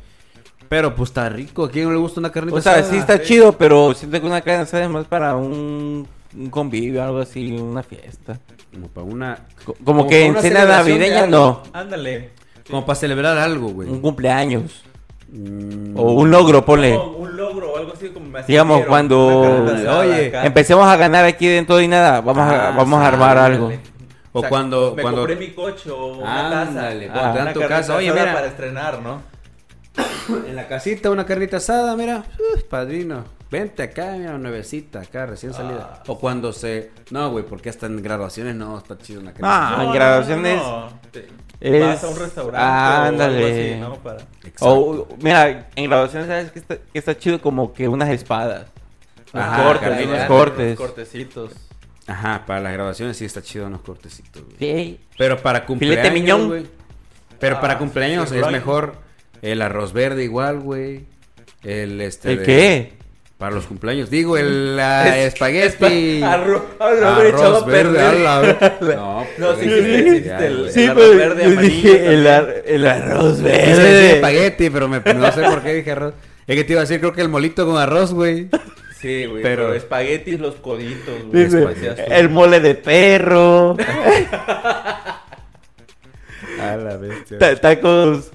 [0.69, 1.65] Pero pues está rico.
[1.65, 2.91] ¿A quién no le gusta una carnita O sea, asada?
[2.91, 3.25] sí está sí.
[3.25, 7.53] chido, pero siento que una carne asada es más para un, un convivio, algo así,
[7.53, 8.39] una fiesta.
[8.75, 9.39] Como para una.
[9.65, 11.63] Co- Como, Como que para en cena navideña no.
[11.73, 12.31] Ándale.
[12.71, 13.89] Como para celebrar algo, güey.
[13.89, 14.83] Un cumpleaños.
[15.31, 16.95] Mm, O un logro, ponle.
[16.95, 19.67] No, un logro o algo así como me Digamos, cuando-
[20.01, 20.33] Oye.
[20.47, 22.21] Empecemos a ganar aquí dentro y nada.
[22.21, 23.71] Vamos a, Ah, vamos a armar algo.
[24.33, 26.73] O cuando- Me cuando- compré mi coche o una casa.
[26.73, 28.33] cuando te dan una tu casa, oye, mira.
[28.33, 29.21] para estrenar, ¿no?
[30.47, 32.23] En la casita, una carnita asada, mira.
[32.55, 33.25] Uf, padrino.
[33.51, 35.95] Vente acá, mira, nuevecita, acá, recién salida.
[35.95, 36.03] Ah.
[36.07, 36.91] O cuando se.
[37.11, 40.63] No, güey, porque hasta en graduaciones no está chido una carnita Ah, en graduaciones
[41.11, 41.27] Te-
[41.61, 42.59] es- Vas a un restaurante
[43.09, 43.43] Ándale.
[43.43, 43.95] o algo así, ¿no?
[44.03, 44.19] Para...
[44.45, 44.67] Exacto.
[44.69, 47.41] O, mira, en graduaciones, ¿sabes qué está, chido?
[47.41, 48.67] Como que unas espadas.
[49.33, 50.67] Unos Ajá, cortes, caray, unos cortes.
[50.67, 51.53] Unos cortecitos.
[52.07, 54.57] Ajá, para las graduaciones sí está chido unos cortecitos, güey.
[54.59, 55.01] Sí.
[55.19, 56.13] Pero para cumpleaños.
[56.13, 56.47] miñón.
[56.49, 56.67] güey.
[57.39, 58.51] Pero Ah, para cumpleaños sí, es right.
[58.53, 58.95] mejor
[59.43, 61.07] el arroz verde igual, güey.
[61.63, 62.33] El este.
[62.33, 62.93] ¿El de- qué?
[63.39, 64.11] Para los cumpleaños.
[64.11, 66.21] Digo, el la espagueti.
[66.25, 70.23] Arroz, arroz verde, a la ver- No, No, pues, sí güey.
[70.73, 72.35] Sí, arroz pero verde, amarillo dije el, también.
[72.35, 74.11] ar- el arroz Iba a decir verde.
[74.17, 76.15] espagueti, pero me, no sé por qué dije arroz.
[76.49, 78.49] Es que te iba a decir, creo que el molito con arroz, güey.
[78.99, 79.43] Sí, güey.
[79.45, 81.47] Pero- Pero, espaguetis, los coditos, güey.
[82.09, 83.77] El mole de perro.
[86.61, 87.39] A la bestia.
[87.39, 88.31] ta- tacos.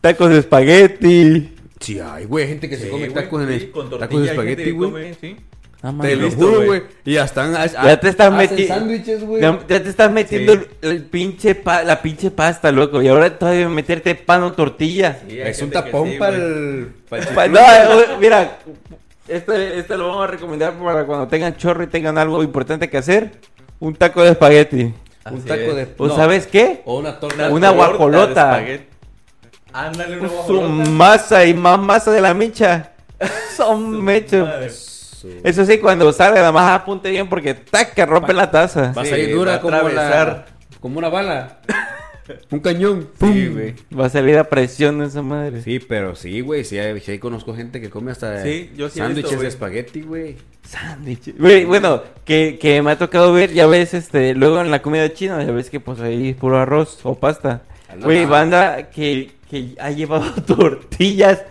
[0.00, 1.54] Tacos de espagueti.
[1.80, 4.70] Sí, hay, güey, gente que se come güey, tacos, en el- con tacos de espagueti,
[4.72, 4.90] güey.
[4.90, 5.36] come, sí.
[5.80, 6.82] No Te lo listo, juro, güey.
[7.04, 7.52] Y ya están.
[7.52, 8.74] Ya te estás metiendo.
[8.74, 9.40] sándwiches, güey.
[9.42, 10.60] Ya, ya te estás metiendo Sí.
[10.82, 13.00] el, el pinche pa- la pinche pasta, loco.
[13.00, 15.20] Y ahora todavía meterte pan o tortilla.
[15.28, 16.88] Sí, Es un tapón sí, para el.
[17.08, 18.58] Pa- no, eh, mira,
[19.28, 22.96] este, este lo vamos a recomendar para cuando tengan chorro y tengan algo importante que
[22.98, 23.30] hacer.
[23.78, 24.92] Un taco de espagueti.
[25.30, 25.76] Un taco es.
[25.76, 25.88] de.
[25.96, 26.82] ¿O no, sabes qué?
[26.86, 27.50] O una torta.
[27.50, 28.56] Una torta guajolota.
[28.56, 28.84] de espagueti.
[29.72, 30.90] Ándale, una Su guajolota.
[30.90, 32.92] masa y más masa de la micha.
[33.56, 34.06] Son.
[34.70, 38.92] Su- Eso sí, cuando sale, nada más apunte bien porque taca, rompe la taza.
[38.96, 40.46] Va a salir dura a como la.
[40.80, 41.58] Como una bala.
[42.50, 43.08] Un cañón.
[43.18, 43.74] Sí, güey.
[43.98, 45.62] Va a salir a presión esa madre.
[45.62, 46.62] Sí, pero sí, güey.
[46.62, 50.02] Sí, ahí conozco gente que come hasta Sí, yo sí he sándwiches visto, de espagueti,
[50.02, 50.36] güey.
[50.62, 51.38] Sándwiches.
[51.38, 55.10] Güey, bueno, que, que me ha tocado ver, ya ves, este, luego en la comida
[55.14, 57.62] china, ya ves que pues ahí es puro arroz o pasta.
[58.02, 61.42] Güey, banda que, que ha llevado tortillas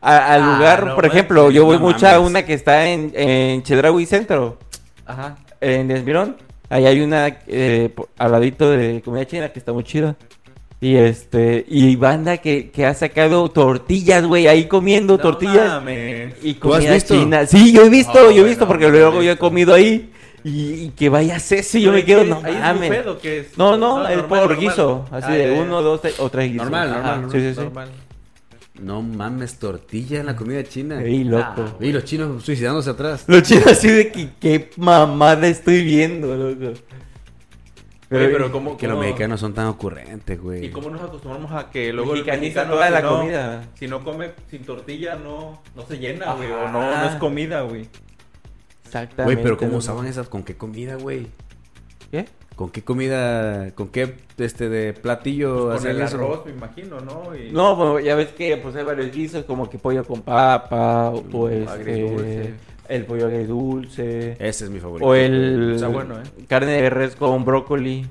[0.00, 2.28] a- al Ah, lugar, no por ejemplo, yo voy no mucho a mames.
[2.30, 4.58] una que está en, en Chedraui Centro,
[5.06, 5.36] Ajá.
[5.60, 6.36] en Desmirón.
[6.68, 10.16] Ahí hay una eh, al ladito de comida china que está muy chida.
[10.80, 15.68] Y este, y banda que, que ha sacado tortillas, güey, ahí comiendo No tortillas.
[15.68, 16.34] mames.
[16.42, 17.14] Y ¿Tú has comida visto?
[17.14, 17.46] china.
[17.46, 20.10] Sí, yo he visto, Ah, yo he visto bueno, porque luego yo he comido ahí.
[20.44, 22.90] Y, y que vaya Ceci, yo me quedo, no ¿Ahí es mames.
[22.90, 23.56] buffet o qué es?
[23.58, 24.58] No, no, Ah, es normal, por normal.
[24.58, 25.04] guiso.
[25.10, 26.64] Así Ah, de uno, dos, tres, o tres guisos.
[26.70, 27.60] Normal, Ajá, normal, Sí, sí, sí.
[27.60, 27.88] normal.
[28.78, 31.00] No mames, tortilla en la comida china.
[31.02, 31.44] Ey, loco.
[31.58, 33.24] Ah, Y los chinos suicidándose atrás.
[33.26, 36.78] Lo chido así de que qué mamada estoy viendo, loco.
[38.10, 40.66] Oye, pero ¿cómo, Que los mexicanos son tan ocurrentes, güey.
[40.66, 43.64] ¿Y cómo nos acostumbramos a que luego el Mexicaniza mexicano toda si la no- comida.
[43.78, 46.50] Si no come sin tortilla no, no se llena, güey.
[46.52, 47.88] O no, no es comida, güey.
[48.94, 49.34] Exactamente.
[49.34, 50.28] Güey, pero ¿cómo usaban esas?
[50.28, 51.26] ¿Con qué comida, güey?
[52.10, 52.26] ¿Qué?
[52.54, 53.72] ¿Con qué comida?
[53.74, 56.16] ¿Con qué este de platillo Con hacían el eso?
[56.16, 57.34] arroz, me imagino, ¿no?
[57.34, 61.10] Y- No, pues ya ves que pues hay varios guisos, como que pollo con papa,
[61.10, 62.54] o Mm, este, agridulce.
[62.88, 64.32] el pollo agridulce.
[64.38, 65.08] Ese es mi favorito.
[65.08, 66.44] O el bueno, ¿eh?
[66.46, 68.06] carne de res con brócoli.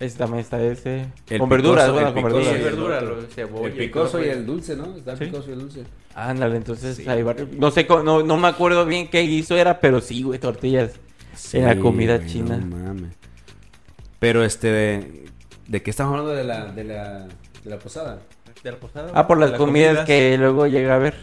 [0.00, 1.06] Ese también está ese.
[1.28, 2.54] El con picoso, verduras, el bueno, con Sí, verduras.
[2.56, 3.00] el verdura,
[3.34, 3.66] cebolla.
[3.66, 4.96] El picoso y el dulce, ¿no?
[4.96, 5.24] Está el Sí.
[5.26, 5.84] picoso y el dulce.
[6.14, 7.06] Ándale, entonces Sí.
[7.08, 7.52] hay varios.
[7.52, 10.94] No sé, cómo- no, no me acuerdo bien qué guiso era, pero sí, güey, tortillas.
[11.52, 12.56] En la comida güey, china.
[12.56, 13.14] No mames.
[14.18, 15.24] Pero este, de,
[15.68, 17.28] ¿de qué estamos hablando de la, de la,
[17.62, 18.20] de la posada?
[18.64, 19.12] ¿De la posada?
[19.14, 21.14] Ah, por las ¿De comidas que luego llega a ver.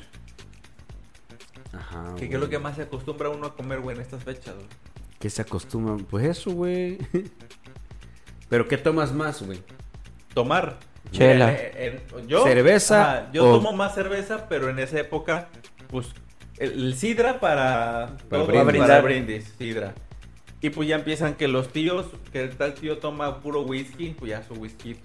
[1.73, 2.13] Ajá.
[2.17, 4.55] ¿Qué, qué es lo que más se acostumbra uno a comer, güey, en estas fechas,
[4.55, 4.67] güey?
[5.19, 5.99] ¿Qué se acostumbran?
[6.05, 6.97] Pues eso, güey.
[8.49, 9.60] Pero ¿qué tomas más, güey?
[10.33, 10.77] Tomar.
[11.12, 11.53] Chela.
[11.53, 15.47] Eh, eh, yo, ¿Cerveza ajá, yo o- tomo más cerveza, pero en esa época,
[15.89, 16.07] pues,
[16.57, 18.81] el, el sidra para, Para todo, brindis.
[18.81, 19.93] para brindis, sidra.
[20.60, 24.31] Y pues ya empiezan que los tíos, que el tal tío toma puro whisky, pues
[24.31, 24.97] ya su whisky.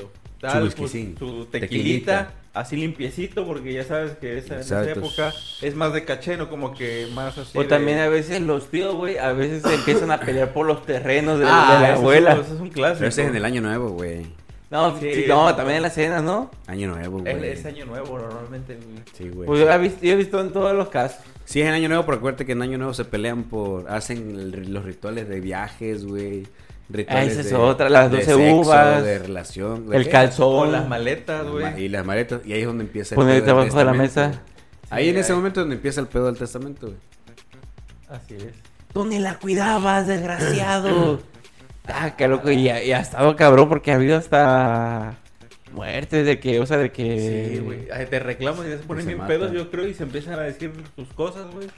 [0.51, 1.15] Tal, whisky, pues, sí.
[1.19, 1.61] su Tequilita.
[1.61, 6.37] tequilita, así limpiecito, porque ya sabes que esa, en esa época es más de caché,
[6.37, 6.51] ¿no?
[6.51, 7.57] Como que más así.
[7.57, 10.67] O de- también a veces los tíos, güey, a veces se empiezan a pelear por
[10.67, 12.33] los terrenos de, Ah, de la es- abuela.
[12.33, 12.99] Eso es un clásico.
[12.99, 14.27] Pero ese es en el año nuevo, güey.
[14.71, 15.15] No, Sí.
[15.15, 16.51] sí, no, también en las cenas, ¿no?
[16.67, 17.51] Año nuevo, Es, güey.
[17.51, 18.75] es año nuevo normalmente.
[18.77, 19.03] güey.
[19.13, 19.47] Sí, güey.
[19.47, 21.19] Pues yo he visto, yo he visto en todos los casos.
[21.45, 23.91] Sí, es en Año Nuevo, pero acuérdate que en Año Nuevo se pelean por.
[23.91, 26.47] Hacen el- los rituales de viajes, güey.
[26.93, 29.89] Rituales Ah, esa es de- otra, las de 12 sexo, uvas, De relación.
[29.89, 30.11] ¿de El qué?
[30.11, 30.59] calzón.
[30.59, 31.85] Con las maletas, güey.
[31.85, 32.41] Y las maletas.
[32.45, 34.43] Y ahí es donde empieza Ponerte pedo del abajo de la mesa.
[34.91, 35.37] Ahí Sí, en ese ahí.
[35.39, 36.99] momento es donde empieza el pedo del testamento, güey.
[38.09, 38.55] Así es.
[38.93, 41.21] ¿Dónde la cuidabas, desgraciado?
[41.89, 42.51] ah, qué loco.
[42.51, 45.15] Y, ha- y ha estado cabrón porque ha habido hasta
[45.73, 47.49] muertes de que, o sea, de que...
[47.55, 47.87] Sí, güey.
[48.11, 50.71] Te reclaman y ya se ponen bien pedos, yo creo, y se empiezan a decir
[50.95, 51.69] sus cosas, güey.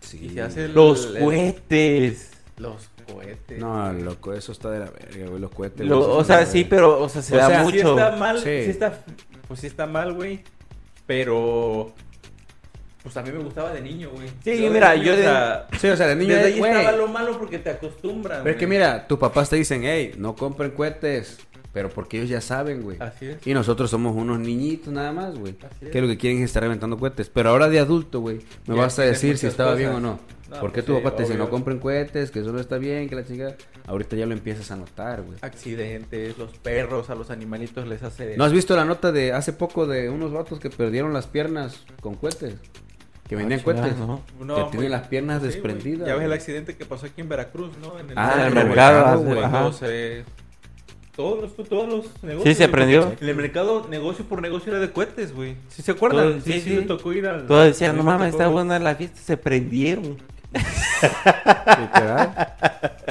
[0.00, 0.20] Sí.
[0.24, 2.30] Y se hace el- Los el- cohetes.
[2.56, 3.58] Los cohetes.
[3.58, 5.40] No, loco, eso está de la verga, güey.
[5.40, 5.86] Los cohetes.
[5.86, 7.76] Lo- güey, eso o sea, sí, pero, o sea, se o da sea, mucho.
[7.78, 8.44] sí está mal, Sí.
[8.64, 8.98] sí está,
[9.48, 10.42] pues sí está mal, güey.
[11.06, 11.92] Pero,
[13.02, 14.28] pues a mí me gustaba de niño, güey.
[14.44, 16.58] Sí, mira, niño, yo o de- sea, Sí, o sea, de niño desde es, ahí
[16.60, 16.72] güey.
[16.72, 18.42] estaba lo malo porque te acostumbran.
[18.42, 21.38] Pero es que mira, tus papás te dicen, hey, no compren cohetes.
[21.72, 22.98] Pero porque ellos ya saben, güey.
[23.00, 23.46] Así es.
[23.46, 25.56] Y nosotros somos unos niñitos nada más, güey.
[25.64, 25.90] Así es.
[25.90, 27.30] Que lo que quieren es estar reventando cohetes.
[27.30, 30.20] Pero ahora de adulto, güey, me Ya vas a decir si estaba bien o no.
[30.52, 32.60] No, ¿Por qué pues tu sí, papá te dice no compren cohetes, que eso no
[32.60, 33.56] está bien, que la chingada?
[33.86, 35.38] Ahorita ya lo empiezas a notar, güey.
[35.40, 38.36] Accidentes, los perros, a los animalitos les hace...
[38.36, 41.84] ¿No has visto la nota de hace poco de unos vatos que perdieron las piernas
[42.00, 42.56] con cohetes?
[43.28, 43.96] Que vendían Ah, cohetes.
[43.96, 44.20] ¿no?
[44.44, 46.06] No, que tienen las piernas Sí, desprendidas.
[46.06, 47.98] Ya ves el accidente que pasó aquí en Veracruz, ¿no?
[47.98, 50.24] En el, Ah, en el mercado, mercado, se-
[51.16, 52.42] Todos los, todos los negocios.
[52.44, 53.04] Sí, se güey, prendió.
[53.08, 55.56] porque En el mercado, negocio por negocio era de cohetes, güey.
[55.68, 56.24] ¿Sí se acuerdan?
[56.30, 56.76] Todo- sí, sí, sí, sí.
[56.76, 57.46] me tocó ir al...
[57.46, 60.18] Todos decían, no me mames, está buena la fiesta, se prendieron.
[60.52, 62.34] Literal.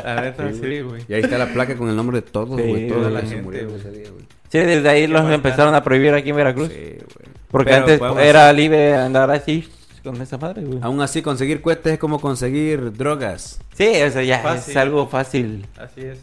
[0.04, 1.04] La neta, Sí, sí, güey.
[1.08, 2.88] Y ahí está la placa con el nombre de todos, Sí, güey.
[2.88, 3.80] Toda la La gente gente, murió güey.
[3.80, 4.25] ese día, güey.
[4.49, 6.69] Sí, desde ahí los empezaron a prohibir aquí en Veracruz.
[6.69, 7.32] Sí, güey.
[7.49, 9.67] Porque Pero antes era libre andar así
[10.04, 10.80] con esa madre, güey.
[10.82, 13.60] Aún así, conseguir cohetes es como conseguir drogas.
[13.75, 14.71] Sí, o sea, ya Fácil.
[14.71, 15.65] es algo fácil.
[15.77, 16.19] Así es.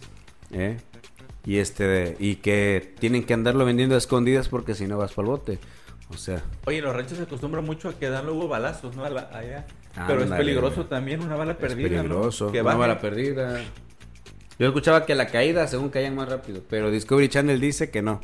[0.53, 0.79] ¿eh?
[1.45, 5.27] Y este y que tienen que andarlo vendiendo a escondidas porque si no vas para
[5.27, 5.59] el bote.
[6.11, 9.05] O sea, Oye, los ranchos se acostumbra mucho a que dan luego balazos, ¿no?
[9.05, 9.67] A la- allá.
[10.07, 10.89] Pero es peligroso güey.
[10.89, 12.09] también una bala es perdida, ¿no?
[12.09, 12.53] peligroso.
[12.53, 12.79] Que una baje.
[12.79, 13.61] bala perdida.
[14.59, 18.21] Yo escuchaba que la caída según caían más rápido, pero Discovery Channel dice que no.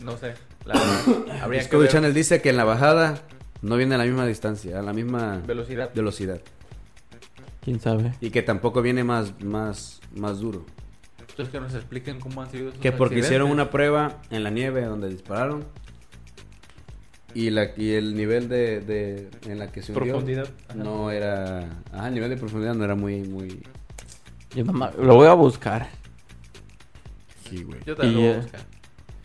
[0.00, 0.34] No sé.
[0.64, 3.22] La verdad, habría que Discovery ver Channel dice que en la bajada
[3.62, 5.90] no viene a la misma distancia, a la misma velocidad.
[5.94, 6.40] velocidad
[7.62, 8.12] ¿Quién sabe?
[8.20, 10.64] y que tampoco viene más más más duro.
[11.32, 14.50] Entonces que nos expliquen cómo han sido esos Que porque hicieron una prueba en la
[14.50, 15.64] nieve donde dispararon
[17.34, 20.48] y la y el nivel de, de en la que se hundió Profundidad.
[20.68, 20.74] Ajá.
[20.74, 23.62] no era, ajá, el nivel de profundidad no era muy muy
[24.54, 25.88] Yo nomás- lo voy a buscar.
[27.48, 27.80] sí, güey.
[27.86, 28.60] Yo también Y lo voy a ya- buscar.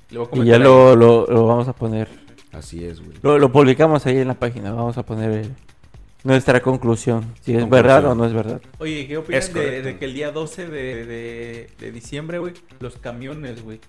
[0.09, 0.63] Le voy a Y comentar ya ahí.
[0.63, 2.07] lo, lo, lo vamos a poner.
[2.53, 3.17] Así es, güey.
[3.21, 4.71] Lo, lo publicamos ahí en la página.
[4.71, 5.49] Vamos a poner eh,
[6.27, 7.21] nuestra conclusión.
[7.41, 7.69] Si es Conclusión.
[7.69, 8.61] verdad o no es verdad.
[8.79, 13.63] Oye, ¿qué opinas de, que el día 12 de, de, de diciembre, güey, los camiones,
[13.63, 13.79] güey,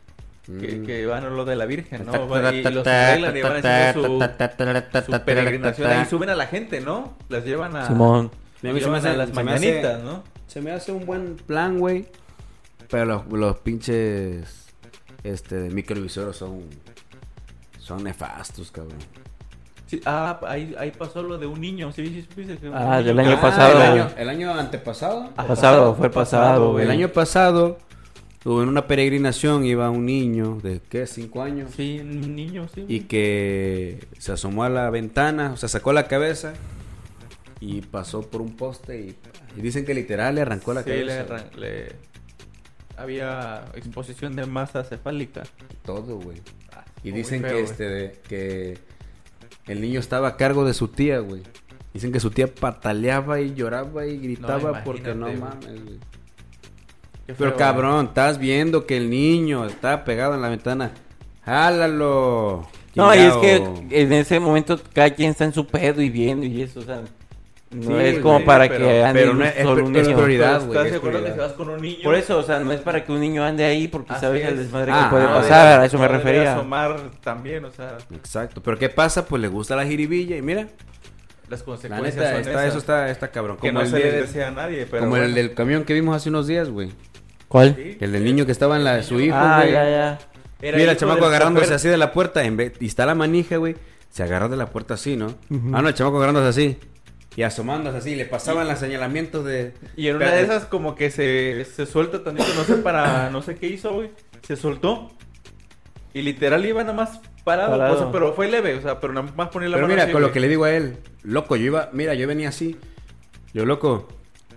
[0.47, 0.87] que, Mm.
[0.87, 2.13] que van a lo de la Virgen, ¿no?
[2.53, 7.17] Y, los arreglan y van haciendo su, su peregrinación y suben a la gente, ¿no?
[7.29, 8.31] Las llevan a, Simón.
[8.63, 10.25] Me llevan hace- a las mañanitas, hace- ¿no?
[10.47, 12.07] Se me hace un buen plan, güey.
[12.89, 14.67] Pero los, los pinches
[15.23, 16.63] este microvisores son
[17.79, 18.97] son nefastos, cabrón.
[19.89, 22.07] Sí, ah, ahí, ahí pasó lo de un niño, ¿sí?
[22.07, 23.73] ¿Sí supiste que un Ah, del año que- pasado.
[23.83, 25.31] El año, el año antepasado.
[25.37, 26.85] Ah, Pasado, fue pasado, güey.
[26.85, 27.79] El año pasado
[28.45, 32.85] en una peregrinación iba un niño de qué, cinco años Sí, un niño, sí.
[32.89, 36.53] y que se asomó a la ventana, o sea, sacó la cabeza
[37.61, 39.17] y pasó por un poste y,
[39.57, 41.47] y dicen que literal le arrancó la Sí, cabeza.
[41.57, 42.09] le le-
[42.97, 45.45] Había exposición de masa cefálica.
[45.85, 46.41] Todo, güey.
[46.73, 48.79] Ah, Y muy dicen feo, que este de- que
[49.69, 51.43] el niño estaba a cargo de su tía, güey.
[51.95, 55.99] Dicen que su tía pataleaba y lloraba y gritaba porque no mames, güey.
[57.27, 60.93] Pero feo, cabrón, estás viendo que el niño está pegado en la ventana.
[61.43, 62.67] Jálalo.
[62.95, 63.57] No, y es que
[63.91, 67.03] en ese momento cada quien está en su pedo y viendo y eso, o sea,
[67.71, 70.03] no Sí, es como güey, para pero- que ande pero no es- solo un es
[70.07, 70.17] niño.
[70.17, 70.53] prioridad.
[70.55, 71.99] Pero güey, ¿Estás es de acuerdo que vas con un niño?
[72.03, 74.45] Por eso, o sea, no es para que un niño ande ahí porque Así sabes
[74.47, 74.59] el es.
[74.61, 76.55] desmadre Ah, que puede no, pasar, a eso me no debe refería.
[76.55, 78.63] asomar también, o sea, Exacto.
[78.63, 79.27] Pero ¿qué pasa?
[79.27, 80.67] Pues le gusta la jiribilla y mira,
[81.49, 82.67] las la consecuencias neta, son está, esas.
[82.67, 83.57] eso está, está cabrón.
[83.57, 85.35] que Como, no el, se de- les desea a nadie, pero como el bueno.
[85.37, 86.91] del camión que vimos hace unos días, güey.
[87.49, 87.75] ¿Cuál?
[87.77, 87.97] Sí.
[88.01, 89.73] El del niño que estaba en la su hijo, Ah, güey.
[89.73, 90.19] ya, ya.
[90.61, 93.57] Era Mira, el chamaco agarrándose así de la puerta en vez- y está la manija,
[93.59, 93.77] güey.
[94.11, 95.27] se agarró de la puerta así, ¿no?
[95.73, 96.79] Ah, no, el chamaco agarrándose así.
[97.39, 99.73] Y asomándose así, le pasaban los señalamientos de...
[99.97, 103.43] Y en una de esas como que se, se suelta tantito, no sé para, no
[103.43, 104.11] sé qué hizo, güey.
[104.43, 105.13] Se soltó.
[106.13, 107.95] Y literal iba nada más parado, Parado.
[107.95, 110.03] o sea, pero fue leve, o sea, pero nada más poner la Pero mano mira,
[110.03, 112.77] así, con lo que le digo a él, loco, yo iba, mira, yo venía así.
[113.55, 114.09] Yo, loco,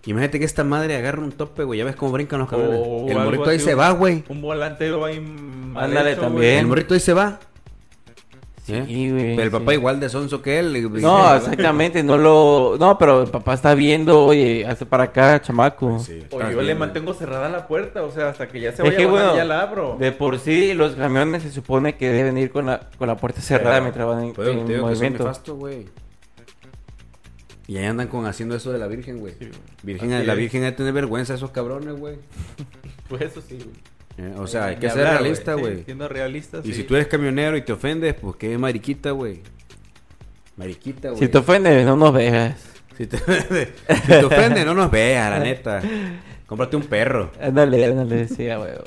[0.08, 2.82] imagínate que esta madre agarra un tope, güey, ya ves cómo brincan los camiones.
[2.84, 4.24] O el morrito ahí se va, güey.
[4.28, 5.18] Un volanteo ahí
[5.76, 6.58] Ándale, también.
[6.58, 7.40] El morrito ahí se va.
[8.64, 9.10] Sí, ¿Eh?
[9.12, 9.58] güey, Pero el sí.
[9.58, 10.92] papá igual de sonso que él.
[11.02, 12.78] No, exactamente, no lo...
[12.80, 15.98] No, pero el papá está viendo, oye, hace para acá, chamaco.
[16.00, 18.90] Sí, O yo le mantengo cerrada la puerta, o sea, hasta que ya se Es
[18.90, 19.98] vaya que, a bajar, bueno, ya la abro.
[20.00, 23.42] De por sí, los camiones se supone que deben ir con la, con la puerta
[23.42, 25.32] cerrada Pero, mientras van en, Pues, en digo movimiento.
[25.56, 25.88] güey.
[27.68, 29.34] Y ahí andan con haciendo eso de la Virgen, güey.
[29.40, 29.60] Sí, güey.
[29.84, 30.38] Virgen, la es.
[30.38, 32.18] Virgen debe tener vergüenza a esos cabrones, güey.
[33.10, 33.76] Pues eso sí, güey.
[34.18, 35.84] Eh, O sea, hay que ser realista, güey.
[35.84, 36.74] siendo realista, y sí.
[36.74, 39.42] si tú eres camionero y te ofendes, pues qué mariquita, güey.
[40.58, 41.20] Mariquita, güey.
[41.20, 42.56] Si te ofendes, no nos veas.
[42.98, 45.82] Si te, si te ofende, no nos veas, la neta.
[46.46, 47.32] Cómprate un perro.
[47.42, 48.84] Ándale, ándale, sí, huevo.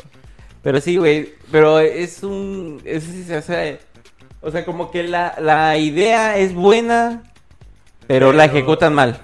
[0.62, 2.80] Pero sí, güey, pero es un...
[2.84, 3.78] Es, o, sea,
[4.40, 7.22] o sea, como que la, la idea es buena,
[8.06, 9.18] pero, la ejecutan mal.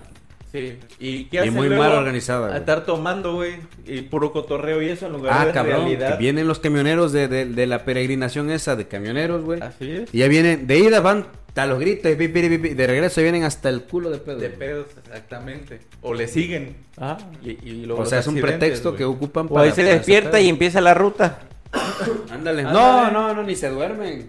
[0.52, 0.78] Sí.
[0.98, 1.82] ¿Y qué Y muy luego?
[1.84, 2.52] mal organizada.
[2.54, 3.54] A estar tomando, güey,
[3.86, 5.80] y puro cotorreo y eso en lugar Ah, de cabrón.
[5.82, 6.12] realidad.
[6.12, 9.60] Que vienen los camioneros de, de, de la peregrinación esa de camioneros, güey.
[9.62, 10.12] Así es.
[10.14, 13.20] Y ya vienen, de ida van a los gritos, y pi, pi, pi, de regreso
[13.20, 14.38] vienen hasta el culo de pedo.
[14.38, 15.80] De pedos, exactamente.
[16.00, 16.76] O le siguen.
[16.96, 17.18] Ah.
[17.44, 20.40] Y, y luego O sea, es un pretexto que ocupan O ahí se para despierta
[20.40, 21.40] y empieza la ruta.
[22.32, 22.62] Ándale.
[22.64, 24.26] No, no, no, ni se duermen.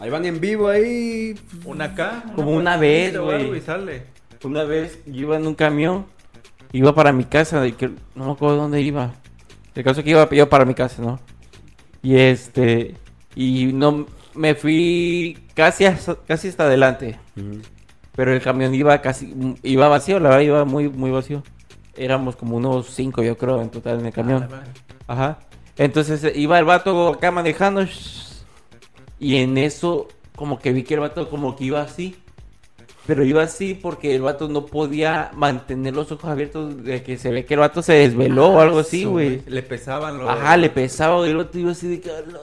[0.00, 1.34] Ahí van en vivo ahí.
[1.64, 2.24] Una acá.
[2.34, 3.40] Como una puertecita vez, o güey.
[3.40, 4.11] algo Y sale.
[4.44, 6.06] Una vez yo iba en un camión,
[6.72, 9.12] iba para mi casa, de que, no me acuerdo dónde iba.
[9.74, 11.20] El caso es que iba yo para mi casa, ¿no?
[12.02, 12.96] Y este,
[13.36, 17.18] y no, me fui casi hasta, casi hasta adelante,
[18.14, 21.42] pero el camión iba casi, iba vacío, la verdad iba muy, muy vacío.
[21.94, 24.48] Éramos como unos cinco, yo creo, en total en el camión.
[24.50, 24.62] Ah.
[25.06, 25.38] Ajá.
[25.76, 27.86] Entonces eh, iba el vato acá manejando.
[29.18, 32.16] Y en eso, como que vi que el vato como que iba así.
[33.06, 37.30] Pero iba así porque el vato no podía mantener los ojos abiertos de que se
[37.30, 39.42] ve que el vato se desveló o algo así, güey.
[39.46, 40.28] Le pesaban los.
[40.28, 42.10] Ajá, le pesaba y el vato iba así de que...
[42.10, 42.40] "A la verga",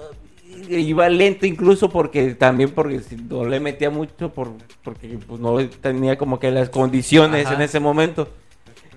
[0.67, 2.99] Iba lento incluso porque también porque
[3.29, 4.51] no le metía mucho por,
[4.83, 7.55] porque pues no tenía como que las condiciones Ajá.
[7.55, 8.27] en ese momento.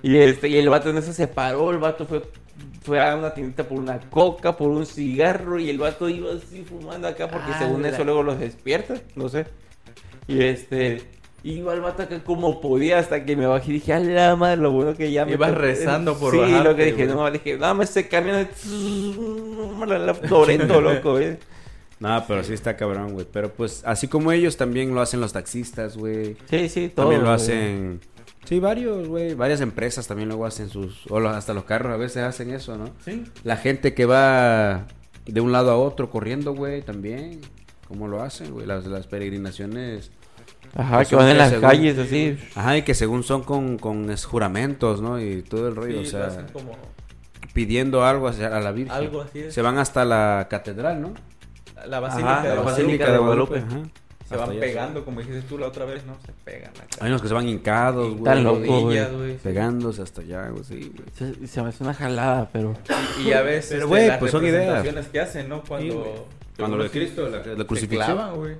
[0.02, 2.22] Y este y el vato en eso se paró, el vato fue
[2.82, 6.64] fue a una tiendita por una coca, por un cigarro y el vato iba así
[6.64, 9.46] fumando acá porque Ah, según eso luego los despierta, no sé.
[10.26, 11.02] Y este
[11.44, 14.56] iba el vato acá como podía hasta que me bajé y dije, a la madre,
[14.58, 15.60] lo bueno que ya me Ibas tocó".
[15.62, 17.16] rezando por Sí, lo que dije, güey.
[17.16, 21.36] no, dije, dame ese camión de la Toreto, loco, güey.
[22.00, 23.26] No, pero sí está cabrón, güey.
[23.32, 26.36] Pero pues, así como ellos, también lo hacen los taxistas, güey.
[26.50, 27.06] Sí, sí, todo.
[27.06, 27.36] También lo güey.
[27.36, 28.00] hacen.
[28.44, 29.34] Sí, varios, güey.
[29.34, 31.06] Varias empresas también luego hacen sus.
[31.10, 32.86] O hasta los carros a veces hacen eso, ¿no?
[33.04, 33.22] Sí.
[33.44, 34.86] La gente que va
[35.26, 37.40] de un lado a otro corriendo, güey, también.
[37.86, 38.66] ¿Cómo lo hacen, güey?
[38.66, 40.10] Las, las peregrinaciones.
[40.74, 42.38] Ajá, Pues que van son en las según- calles así.
[42.54, 45.20] Ajá, y que según son con, con juramentos, ¿no?
[45.20, 46.72] Y todo el rollo, Sí, o lo sea, hacen como
[47.52, 48.92] pidiendo algo hacia a la Virgen.
[48.94, 49.54] algo así es.
[49.54, 51.12] Se van hasta la catedral, ¿no?
[51.86, 52.82] La basílica, Ajá, de la Guadalupe.
[52.82, 53.58] Basílica de Guadalupe.
[53.58, 53.78] Ajá.
[54.28, 56.16] Se van pegando, como dijiste tú la otra vez, ¿no?
[56.24, 56.84] Se pegan acá.
[57.00, 58.24] Hay unos que se van hincados, güey.
[58.24, 59.36] Tan loco, güey.
[59.42, 61.08] Pegándose hasta allá, güey, sí, güey.
[61.36, 62.72] Se, se me hace una jalada, pero.
[63.22, 65.06] Y a veces Pero, este, güey, las pues son ideas.
[65.08, 65.62] que hacen, ¿no?
[65.62, 65.98] Cuando...
[66.00, 66.12] güey.
[66.56, 68.36] Cuando lo de Cristo, la, la crucifixión.
[68.36, 68.56] güey.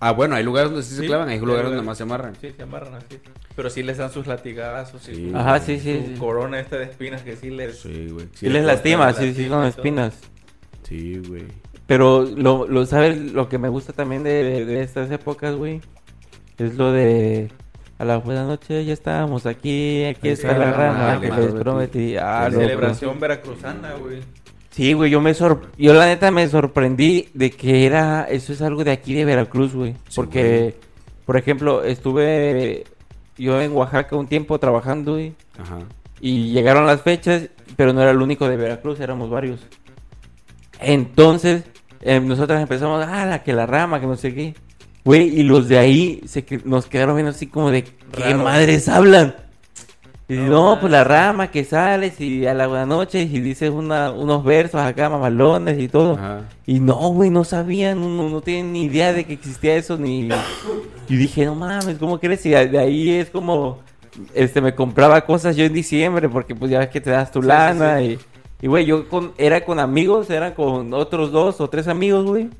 [0.00, 2.34] Ah, bueno, hay lugares donde sí, se clavan, hay lugares donde más se amarran.
[2.40, 3.18] Sí, se amarran así.
[3.54, 5.02] Pero sí les dan sus latigazos.
[5.02, 5.14] Sí.
[5.14, 5.32] Sí.
[5.34, 6.02] Ajá, sí, sí.
[6.06, 6.18] Su sí.
[6.18, 7.80] corona esta de espinas que sí les...
[7.80, 8.26] Sí, güey.
[8.34, 10.18] Sí les lastima, sí, sí, con espinas.
[10.88, 11.44] Sí, güey.
[11.86, 13.18] Pero lo, lo ¿sabes?
[13.32, 15.80] Lo que me gusta también de, de- de estas épocas, güey,
[16.56, 17.50] es lo de
[17.98, 22.16] a la buena noche ya estábamos aquí, aquí está la rama, que les prometí.
[22.16, 22.48] Ah.
[22.50, 24.20] Celebración veracruzana, güey.
[24.80, 25.60] Sí, güey, yo me sor...
[25.76, 29.74] yo la neta me sorprendí de que era eso es algo de aquí de Veracruz,
[29.74, 30.74] güey, Sí, porque
[31.26, 32.84] por ejemplo, estuve
[33.36, 35.80] yo en Oaxaca un tiempo trabajando, güey, Ajá.
[36.22, 39.60] y llegaron las fechas, pero no era el único de Veracruz, éramos varios.
[40.80, 41.64] Entonces,
[42.00, 44.54] eh, nosotros empezamos, ah, la que la rama, que no sé qué.
[45.04, 48.44] Güey, y los de ahí se nos quedaron viendo así como de, ¿qué Raro.
[48.44, 49.34] madres hablan?
[50.32, 50.78] Y No, no, man.
[50.80, 54.80] pues la rama que sales y a la buena noche y dices una, unos versos
[54.80, 56.14] acá, mamalones y todo.
[56.14, 56.42] Ajá.
[56.66, 60.28] Y no, güey, no sabían, no, no tienen ni idea de que existía eso, ni...
[61.08, 62.46] Y dije, no mames, ¿cómo crees?
[62.46, 63.78] Y de ahí es como,
[64.34, 67.42] este, me compraba cosas yo en diciembre, porque pues ya ves que te das tu
[67.42, 68.04] Sí, lana sí.
[68.04, 68.18] y...
[68.62, 72.50] Y, güey, yo con, era con amigos, era con otros dos o tres amigos, güey.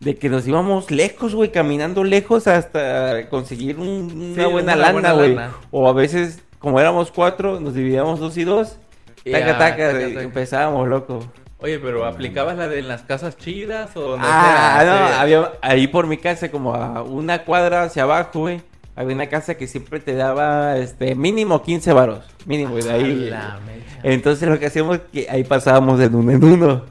[0.00, 4.76] de que nos íbamos lejos, güey, caminando lejos hasta conseguir un- una Sí, buena una
[4.76, 5.34] lana, buena güey.
[5.34, 5.54] lana.
[5.72, 8.78] O a veces, como éramos cuatro, nos dividíamos dos y dos.
[9.24, 10.22] Ya, Taca, taca, taca, y taca.
[10.24, 11.20] empezábamos, loco.
[11.58, 15.00] Oye, pero ¿aplicabas la de en las casas chidas o donde Ah, sea?
[15.00, 15.14] no, Sí.
[15.18, 18.60] había ahí por mi casa, como a una cuadra hacia abajo, güey.
[18.96, 22.20] Había una casa que siempre te daba, este, mínimo 15 varos.
[22.46, 23.14] Mínimo, y de ahí.
[23.30, 23.58] La.
[24.02, 26.82] Entonces lo que hacíamos es que ahí pasábamos de uno en uno.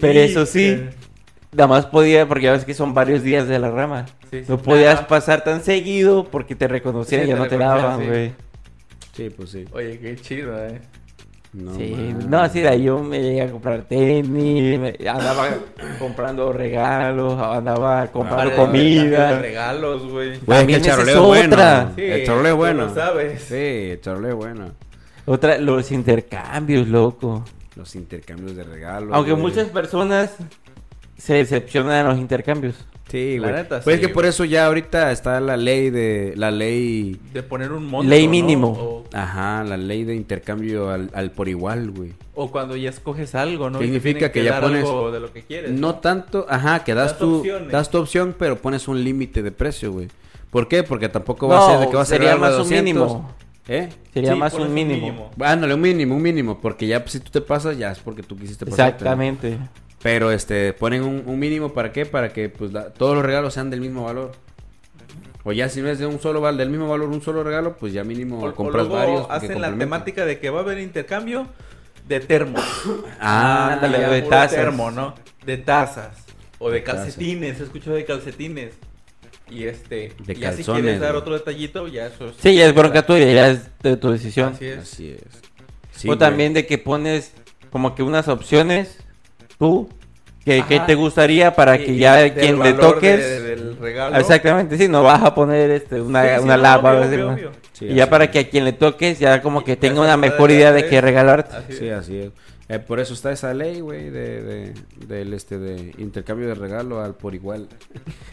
[0.00, 0.82] Pero eso sí,
[1.52, 4.06] nada más podía, porque ya ves que son varios días de la rama.
[4.30, 4.44] Sí, sí.
[4.48, 8.32] No podías pasar tan seguido porque te reconocían y ya no te daban, güey.
[9.16, 9.64] Sí, pues sí.
[9.72, 10.80] Oye, qué chido, eh.
[11.52, 11.96] No, sí,
[12.28, 15.48] no, así de ahí yo me llegué a comprar tenis, me- andaba
[15.98, 19.38] comprando regalos, andaba comprando Vale, comida.
[19.40, 20.38] Regalos, güey.
[20.44, 21.54] Güey, es que el charoleo es bueno.
[21.54, 21.92] otra.
[21.96, 22.84] Sí, el charoleo es tú bueno.
[22.86, 23.42] lo sabes.
[23.42, 24.70] Sí, el charoleo es bueno.
[25.24, 27.42] Otra, los intercambios, loco.
[27.74, 29.10] Los intercambios de regalos.
[29.14, 29.42] Aunque güey.
[29.42, 30.36] muchas personas
[31.16, 32.74] se decepcionan de los intercambios.
[33.10, 33.52] Sí, güey.
[33.52, 36.34] neta, Pues sí, es que por eso ya ahorita está la ley de...
[36.36, 37.18] La ley...
[37.32, 38.08] De poner un monto.
[38.10, 38.30] Ley ¿no?
[38.32, 38.68] mínimo.
[38.72, 42.14] O, Ajá, la ley de intercambio al, al por igual, güey.
[42.34, 43.78] o cuando ya escoges algo, ¿no?
[43.78, 45.70] Significa que ya dar pones- algo de lo que quieres.
[45.70, 47.72] No tanto, ajá, que das, Das tu, opciones.
[47.72, 50.08] das tu opción, pero pones un límite de precio, güey.
[50.50, 50.82] ¿Por qué?
[50.82, 52.84] Porque tampoco No, va a ser de que va a ser de más un 200.
[52.84, 53.34] mínimo.
[53.68, 53.88] ¿Eh?
[54.14, 55.30] Sería Sí, más pones un mínimo.
[55.40, 58.22] Ándale, un mínimo, un mínimo, porque ya pues, si tú te pasas, ya es porque
[58.22, 58.82] tú quisiste pasarte.
[58.82, 59.10] ¿no?
[59.10, 59.58] Exactamente.
[60.02, 62.06] Pero este, ponen un, un mínimo para qué?
[62.06, 64.32] Para que pues la- todos los regalos sean del mismo valor.
[65.48, 67.76] O ya si no es de un solo val, del mismo valor un solo regalo,
[67.76, 69.26] pues ya mínimo O, o compras luego varios.
[69.30, 71.46] hacen la temática de que va a haber intercambio
[72.08, 72.64] de termos.
[73.20, 74.50] Ah, Ándale, de tazas.
[74.56, 75.14] termo, ¿no?
[75.44, 76.16] De tazas.
[76.58, 78.72] O de calcetines, he escuchado de calcetines.
[79.48, 82.66] Y este, De ya si calzones, quieres dar otro detallito, ya eso es- Sí, ya
[82.66, 84.54] es bronca tuya, ya es de tu decisión.
[84.54, 84.78] Así es.
[84.80, 85.22] Así es.
[85.92, 86.18] Sí, o güey.
[86.18, 87.30] también de que pones
[87.70, 88.98] como que unas opciones,
[89.60, 89.88] tú,
[90.46, 90.86] que, que Ajá.
[90.86, 93.18] te gustaría para Y- que y ya quien le toques...
[93.18, 94.16] de- del regalo.
[94.16, 96.90] Exactamente, sí, no vas a poner este, una, Sí, sí, una no, lava.
[96.92, 97.32] obvio, o sea, obvio, ¿no?
[97.34, 97.50] obvio.
[97.72, 98.30] Sí, y ya para es.
[98.30, 101.00] que a quien le toques ya como que Y tenga una mejor idea de qué
[101.00, 101.56] regalarte.
[101.56, 102.30] Así Sí, así es.
[102.68, 104.74] Eh, por eso está esa ley, güey, de, de,
[105.06, 107.66] del este, de intercambio de regalo al por igual.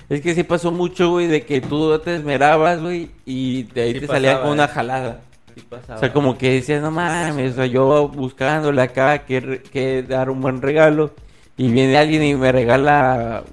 [0.07, 3.93] Es que sí pasó mucho, güey, de que tú te esmerabas, güey, y de ahí
[3.93, 4.70] Sí te pasaba, con una eh.
[4.70, 5.22] jalada.
[5.55, 5.97] Sí pasaba.
[5.97, 10.30] O sea, como que decías, no mames, o sea, yo buscándole acá que, que dar
[10.30, 11.11] un buen regalo
[11.58, 13.43] y viene alguien y me regala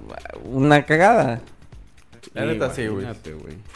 [0.45, 1.41] una cagada.
[2.33, 3.05] La neta, sí, güey.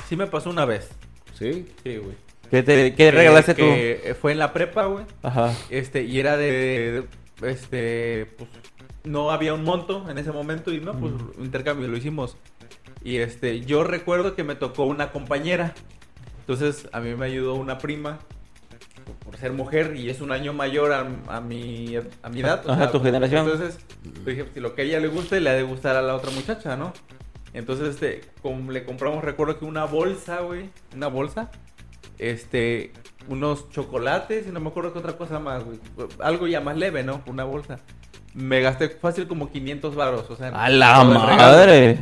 [0.08, 0.90] Sí me pasó una vez.
[1.38, 1.68] ¿Sí?
[1.84, 2.16] Sí, güey.
[2.50, 3.64] ¿Qué, te, qué Que- regalaste tú?
[3.64, 5.06] que, eh, Fue en la prepa, güey.
[5.24, 5.54] Ajá.
[5.70, 7.06] Este, y era de,
[7.42, 8.50] de- este, pues,
[9.04, 12.38] no había un monto en ese momento y no, pues, intercambio, lo hicimos.
[13.04, 15.74] Y este, yo recuerdo que me tocó una compañera.
[16.40, 18.20] Entonces, a mí me ayudó una prima
[19.14, 22.66] por ser mujer y es un año mayor a, a mi, a mi edad.
[22.66, 23.47] o Ajá, tu generación.
[23.47, 23.80] Entonces,
[24.26, 26.32] dije, si lo que a ella le guste, le ha de gustar a la otra
[26.32, 26.93] muchacha, ¿no?
[27.53, 31.51] Entonces, este, como le compramos, recuerdo que una bolsa, güey, una bolsa,
[32.20, 32.91] este,
[33.30, 35.80] unos chocolates y no me acuerdo qué otra cosa más, güey.
[36.20, 37.22] Algo ya más leve, ¿no?
[37.28, 37.80] Una bolsa.
[38.34, 40.49] Me gasté fácil como 500 baros, o sea.
[40.49, 41.99] ¡A la madre!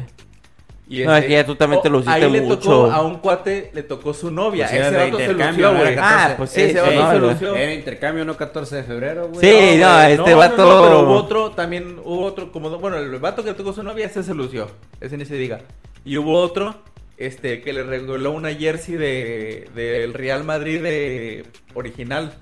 [0.89, 2.57] Y No, es que ya tú también te lo hiciste ahí le mucho.
[2.59, 4.67] tocó a un cuate, le tocó su novia.
[4.69, 5.95] Pues Ese de vato se intercambio, lució, no güey.
[5.97, 6.35] Ah, 14.
[6.37, 7.27] pues sí, Ese vato no, se no.
[7.31, 7.55] lució.
[7.55, 9.39] Era intercambio, no 14 de febrero, güey.
[9.39, 13.43] Sí, no, güey, este vato- pero hubo otro, también hubo otro, como, bueno, el vato
[13.43, 14.69] que le tocó su novia, ese se lució,
[14.99, 15.61] ese ni se diga.
[16.03, 16.75] Y hubo otro,
[17.17, 22.33] este, que le regaló una jersey de, del Real Madrid de original.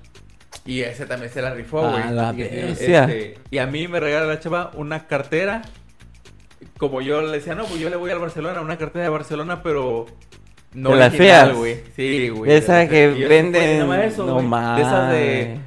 [0.66, 2.10] Y ese también se la rifó, A güey.
[2.14, 5.62] la Y, este, y a mí me regala la chava una cartera.
[6.78, 9.62] Como yo le decía, no, pues yo le voy al Barcelona, una cartera de Barcelona,
[9.62, 10.06] pero
[10.74, 11.54] no De las feas.
[11.54, 11.76] güey.
[11.96, 12.50] Sí, güey.
[12.50, 14.76] De esas que venden- güey, nada más eso, no.
[14.76, 15.58] De esas de...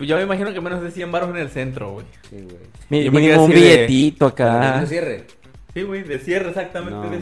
[0.00, 2.06] Yo me imagino que menos de 100 baros en el centro, güey.
[2.30, 2.36] Sí,
[2.88, 3.04] güey.
[3.04, 4.80] Yo me un de- billetito ¿Para acá.
[4.80, 5.26] que cierre?
[5.74, 7.18] Sí, güey, de cierre exactamente No, de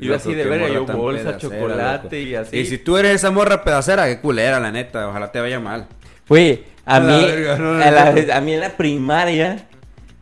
[0.00, 2.16] Y yo así de verga, yo bolsa, pedacera, chocolate loco.
[2.30, 2.56] y así.
[2.58, 5.06] Y si tú eres esa morra pedacera, qué culera, la neta.
[5.08, 5.86] Ojalá te vaya mal.
[6.28, 8.32] Güey, a mí, verga, no, no, a, la- no.
[8.34, 9.68] a mí en la primaria,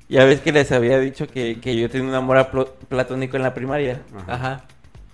[0.08, 3.54] ya ves que les había dicho que, que yo tenía un amor platónico en la
[3.54, 4.02] primaria.
[4.26, 4.64] Ajá.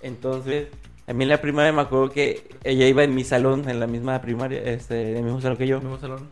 [0.01, 0.67] Entonces,
[1.07, 3.87] a mí en la primaria me acuerdo que ella iba en mi salón, en la
[3.87, 5.79] misma primaria, este, en el mismo salón que yo.
[5.79, 6.27] Mismo salón.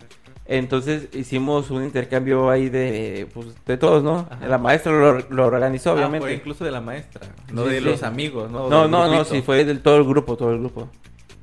[0.46, 4.28] Entonces hicimos un intercambio ahí de, pues, de todos, ¿no?
[4.30, 4.48] Ajá.
[4.48, 6.26] La maestra lo, lo organizó, Ah, obviamente.
[6.28, 7.22] fue incluso de la maestra,
[7.54, 7.86] no Sí, de sí.
[7.86, 8.68] los amigos, ¿no?
[8.70, 10.90] No, no, no, sí, fue del todo el grupo, todo el grupo.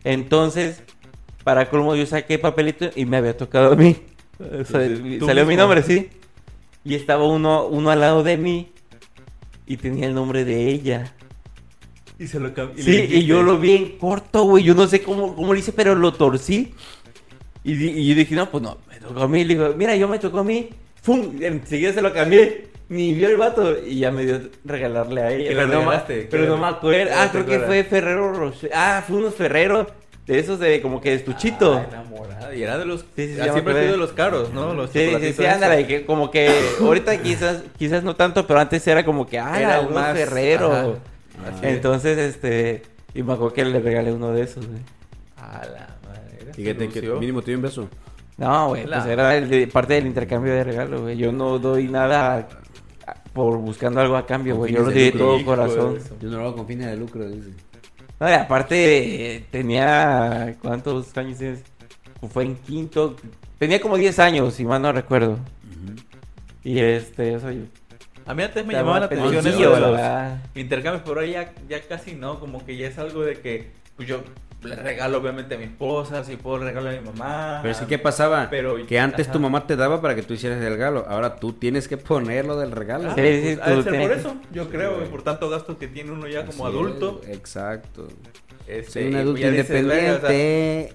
[0.05, 0.83] Entonces,
[1.45, 3.97] para colmo, yo saqué papelito y me había tocado a mí.
[4.41, 4.87] O sea,
[5.19, 6.11] Tú salió mi nombre, sí.
[6.85, 8.72] Y estaba uno, uno al lado de mí
[9.66, 11.14] y tenía el nombre de ella.
[12.18, 14.64] Y se lo cam- Sí, y yo lo vi en corto, güey.
[14.64, 16.74] Yo no sé cómo, cómo lo hice, pero lo torcí.
[17.64, 19.45] Y, di- y yo dije, no, pues no, me tocó a mí.
[19.45, 20.70] Le digo, mira, yo me tocó a mí.
[21.03, 21.33] ¡Fum!
[21.41, 22.68] Enseguida se lo cambié.
[22.89, 25.49] ni vio el vato y ya me dio regalarle a ella.
[25.51, 27.12] ¿Qué le Pero no, pero ¿Qué no me acuerdo.
[27.14, 28.70] Ah, creo que fue Ferrero Rocher.
[28.74, 29.87] Ah, fue unos Ferrero
[30.29, 31.74] de esos de como que de estuchito.
[31.74, 32.55] Ah, enamorada.
[32.55, 33.01] Y era de los.
[33.16, 34.74] Sí, sí, siempre sido de los caros, ¿no?
[34.74, 35.45] Los Sí, sí, sí, esos.
[35.47, 36.51] ándale, que como que
[36.81, 40.99] ahorita quizás, quizás no tanto, pero antes era como que, ah, Era un más- Ferrero.
[41.62, 42.83] Entonces, este,
[43.14, 44.81] y me acuerdo que le regalé uno de esos, güey.
[45.37, 46.53] A la madre.
[46.57, 46.74] ¿Y que
[47.18, 47.89] mínimo te dio un beso?
[48.37, 51.16] No, güey, La- pues era el de- parte del intercambio de regalo, güey.
[51.16, 52.37] Yo no doy nada
[53.07, 54.72] a- por buscando algo a cambio, güey.
[54.74, 55.99] Yo lo di de todo corazón.
[56.20, 57.51] Yo no lo hago con fines de lucro, dice.
[58.21, 61.62] No, y aparte, tenía, ¿cuántos años tienes?
[62.31, 63.14] Fue en quinto,
[63.59, 65.39] tenía como 10 años, si mal no recuerdo.
[66.64, 67.62] Y este, o sea, yo
[68.29, 70.01] A mí antes me llamaba la atención eso de los
[70.55, 74.07] intercambios, pero ahora ya, ya casi no, como que ya es algo de que pues
[74.07, 74.20] yo
[74.62, 77.61] le regalo obviamente a mi esposa, si puedo regalarle a mi mamá.
[77.62, 78.49] Pero es que, ¿qué pasaba?
[78.51, 79.33] Pero- que antes ajá.
[79.33, 81.07] tu mamá te daba para que tú hicieras el regalo.
[81.09, 83.09] Ahora tú tienes que ponerlo del regalo.
[83.11, 85.22] Ah, Sí, pues, sí, ha de tú ser tienes por eso, yo creo, y por
[85.22, 87.20] tanto gastos que tiene uno ya como adulto.
[87.24, 88.09] es, exacto.
[88.66, 90.95] este, Soy un adulto ya dices, "Verga, o sea, independiente.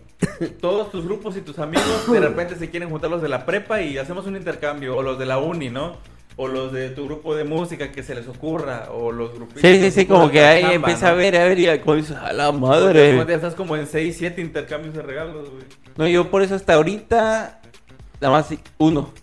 [0.61, 3.81] todos tus grupos y tus amigos de repente se quieren juntar los de la prepa
[3.81, 5.97] y hacemos un intercambio, o los de la uni, ¿no?
[6.35, 9.61] O los de tu grupo de música que se les ocurra, o los grupos.
[9.61, 13.15] Sí, sí, sí, como que ahí empieza a ver, a ver, y a la madre.
[13.27, 15.63] Ya estás como en 6, 7 intercambios de regalos, güey.
[15.95, 17.61] No, yo por eso hasta ahorita,
[18.19, 19.13] nada más uno.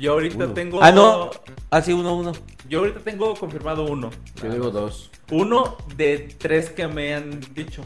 [0.00, 0.54] Yo ahorita Uno.
[0.54, 0.82] tengo.
[0.82, 1.30] Ah, no,
[1.70, 2.32] así uno, uno.
[2.68, 4.10] Yo ahorita tengo confirmado uno.
[4.42, 5.10] Yo digo dos.
[5.30, 7.84] Uno de tres que me han dicho.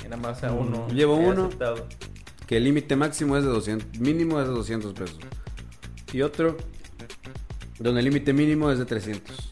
[0.00, 0.88] Y nada más a uno.
[0.88, 1.46] Yo llevo uno.
[1.46, 1.86] aceptado.
[2.48, 4.00] Que el límite máximo es de 200.
[4.00, 5.18] Mínimo es de 200 pesos.
[6.12, 6.56] Y otro.
[7.84, 9.50] Donde el límite mínimo es de 300.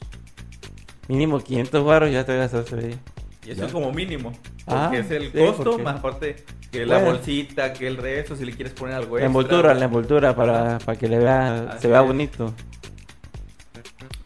[1.08, 2.98] Mínimo 500 baros, ya te gastaste ahí.
[3.44, 3.66] Y eso Ya.
[3.66, 4.32] es como mínimo.
[4.64, 6.36] Porque Ah, es el sí, costo, porque- más aparte
[6.70, 7.12] que la Bueno.
[7.12, 9.26] bolsita, que el resto, si le quieres poner algo La extra.
[9.26, 12.06] envoltura, la envoltura para, para que le vea, Así se vea es.
[12.06, 12.54] bonito.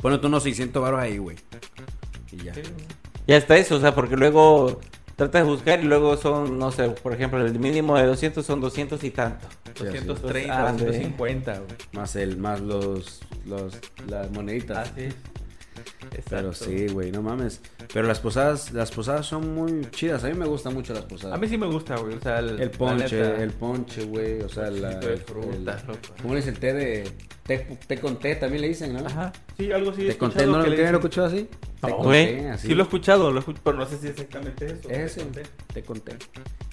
[0.00, 1.36] Ponete unos 600 baros ahí, güey.
[2.30, 2.54] Y ya.
[2.54, 2.62] Sí.
[3.26, 4.78] Y hasta eso, o sea, porque luego
[5.16, 8.61] trata de buscar y luego son, no sé, por ejemplo, el mínimo de 200 son
[8.61, 9.48] 200 y tanto.
[9.76, 11.66] 230, Ah, de- 250, güey.
[11.92, 13.74] Más el, más los, los,
[14.09, 14.90] las moneditas.
[14.90, 15.14] Así es.
[16.30, 17.61] Pero sí, güey, no mames.
[17.92, 20.24] Pero las posadas, las posadas son muy chidas.
[20.24, 21.36] A mí me gustan mucho las posadas.
[21.36, 22.14] A mí sí me gusta, güey.
[22.14, 24.40] O sea, el, El ponche, neta, el ponche, güey.
[24.40, 26.22] O sea, la, de el- fruta, el-.
[26.22, 27.11] ¿Cómo dice el té de
[27.44, 28.36] té, té con té?
[28.36, 29.01] También le dicen, ¿no?
[29.07, 29.32] Ajá.
[29.59, 30.03] Sí, algo sí.
[30.07, 31.49] he Té con té, ¿no lo que lo escuchado así?
[31.82, 32.47] No, güey.
[32.47, 32.68] así.
[32.68, 34.88] Sí lo he escuchado, lo he pero no sé si es exactamente eso.
[34.88, 35.26] Es ese,
[35.72, 36.16] té con té.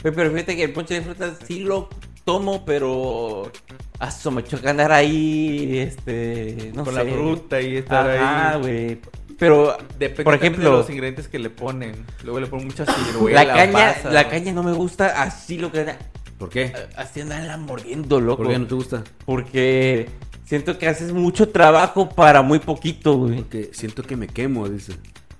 [0.02, 1.90] Güey, Pero fíjate que el ponche de frutas sí lo
[2.24, 3.52] tomo, pero...
[4.00, 6.72] Aso, me choca andar ahí, este...
[6.74, 7.04] No Con sé.
[7.04, 8.62] la fruta y estar Ajá, ahí.
[8.62, 9.00] güey.
[9.38, 12.06] Pero, Depende por también de ejemplo, los ingredientes que le ponen.
[12.24, 14.30] Luego le ponen mucha ciruela, la caña, pasa, la ¿no?
[14.30, 15.96] caña no me gusta así lo que...
[16.38, 16.74] ¿Por qué?
[16.96, 18.44] Así andarla mordiendo, loco.
[18.44, 19.04] ¿Por qué no te gusta?
[19.26, 20.10] Porque
[20.46, 23.38] siento que haces mucho trabajo para muy poquito, güey.
[23.38, 24.94] Porque siento que me quemo, dice.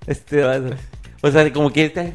[0.06, 0.44] Este.
[1.22, 2.06] O sea, como que está...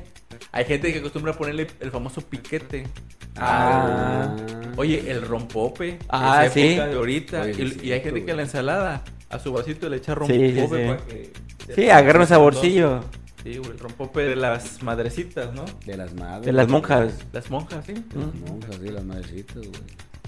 [0.52, 2.88] Hay gente que acostumbra a ponerle el famoso piquete.
[3.36, 4.36] Ah.
[4.78, 6.00] Oye, el rompope.
[6.10, 6.68] Ah, esa sí.
[6.70, 7.42] época de ahorita.
[7.42, 10.16] Oye, y, sí, y hay gente que a la ensalada, a su vasito le echa
[10.16, 10.68] rompope sí, sí.
[10.68, 11.34] para que...
[11.76, 13.04] Sí, agarra un saborcillo.
[13.44, 15.66] Sí, güey, el rompope de las madrecitas, ¿no?
[15.86, 16.46] De las madres.
[16.46, 17.14] De las monjas.
[17.32, 17.94] Las monjas, sí.
[18.16, 19.72] Las monjas, sí, las madrecitas, güey.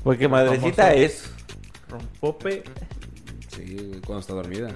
[0.04, 1.02] Porque madrecita Famoso.
[1.04, 1.32] es...
[1.90, 2.64] Rompope.
[3.50, 4.70] Sí, güey, cuando está dormida.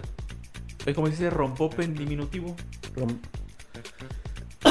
[0.85, 2.55] Oye, ¿Cómo se dice rompope en diminutivo?
[2.95, 3.17] rom-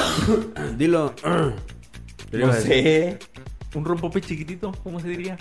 [0.78, 1.14] Dilo.
[2.30, 3.18] ¿Qué le No sé.
[3.74, 5.36] Un rompope chiquitito, ¿cómo se diría?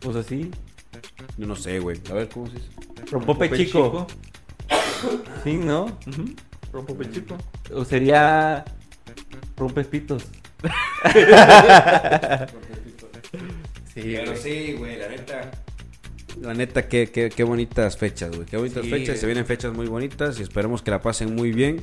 [0.00, 0.50] Pues así.
[1.36, 2.00] Yo no sé, güey.
[2.10, 2.68] A ver, ¿cómo se dice?
[3.10, 4.06] Rompope chico.
[5.44, 5.98] Sí, ¿no?
[6.72, 7.36] Rompope chico.
[7.72, 8.64] O sería...
[9.56, 10.24] Rompespitos.
[13.94, 14.36] Sí, Pero güey.
[14.36, 15.50] sí, güey, la neta.
[16.40, 18.46] La neta, qué, qué, qué bonitas fechas, güey.
[18.46, 19.18] Qué bonitas Sí, fechas.
[19.18, 21.82] Se vienen fechas muy bonitas y esperemos que la pasen muy bien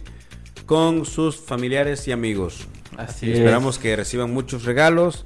[0.68, 2.68] con sus familiares y amigos.
[2.98, 3.38] Así Y es.
[3.40, 5.26] esperamos que reciban muchos regalos.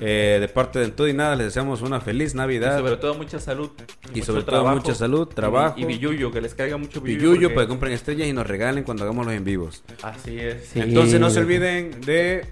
[0.00, 2.78] eh, de parte de todo y nada, les deseamos una feliz Y Navidad.
[2.78, 3.70] sobre todo mucha salud.
[4.12, 5.74] Y sobre todo mucha salud, trabajo.
[5.78, 7.30] Y, y billuyo, que les caiga mucho billuyo.
[7.30, 9.82] Billuyo para porque- que compren estrellas y nos regalen cuando hagamos los en vivos.
[10.02, 10.66] Así es.
[10.72, 10.80] Sí.
[10.80, 12.46] Entonces no se olviden de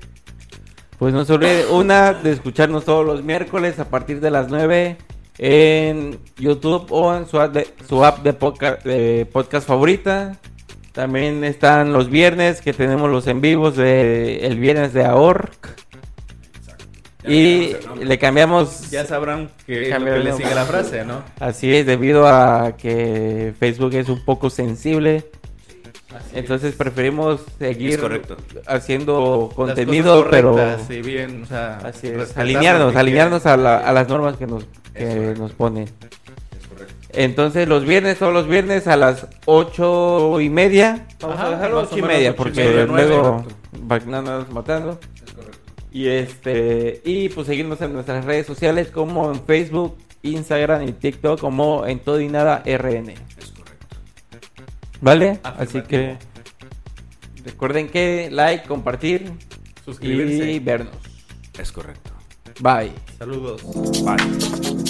[0.98, 4.96] Pues no se olvide, una, de escucharnos todos los miércoles a partir de las 9
[5.38, 10.38] en YouTube o en su app de, su app de podcast favorita.
[10.92, 15.68] También están los viernes que tenemos los en vivos de el viernes de AORC.
[17.26, 21.22] Y le cambiamos, Ya sabrán que, es lo que le sigue la frase, ¿no?
[21.38, 25.24] así es, debido a que Facebook es un poco sensible.
[26.34, 27.98] Entonces preferimos seguir
[28.66, 30.56] haciendo contenido, pero...
[30.86, 34.64] sí, bien, o sea, Así es, alinearnos, alinearnos a, la- a las normas que nos,
[34.92, 35.86] que nos pone.
[37.12, 41.06] Entonces los viernes, todos los viernes a las ocho y media.
[41.20, 43.44] Vamos Ajá, a dejarlo ocho y media y porque luego
[43.88, 44.98] para que no nos matando.
[45.90, 51.38] Y este y pues seguirnos en nuestras redes sociales como en Facebook, Instagram y TikTok
[51.38, 53.10] como en todo y nada RN.
[53.10, 53.96] Es correcto.
[55.02, 55.40] ¿Vale?
[55.42, 55.62] Afirmativo.
[55.62, 56.16] Así que
[57.44, 59.32] recuerden que like, compartir
[59.84, 60.50] Suscribirse.
[60.50, 60.94] y vernos.
[61.58, 62.10] Es correcto.
[62.60, 62.92] Bye.
[63.18, 63.62] Saludos.
[64.04, 64.81] Bye.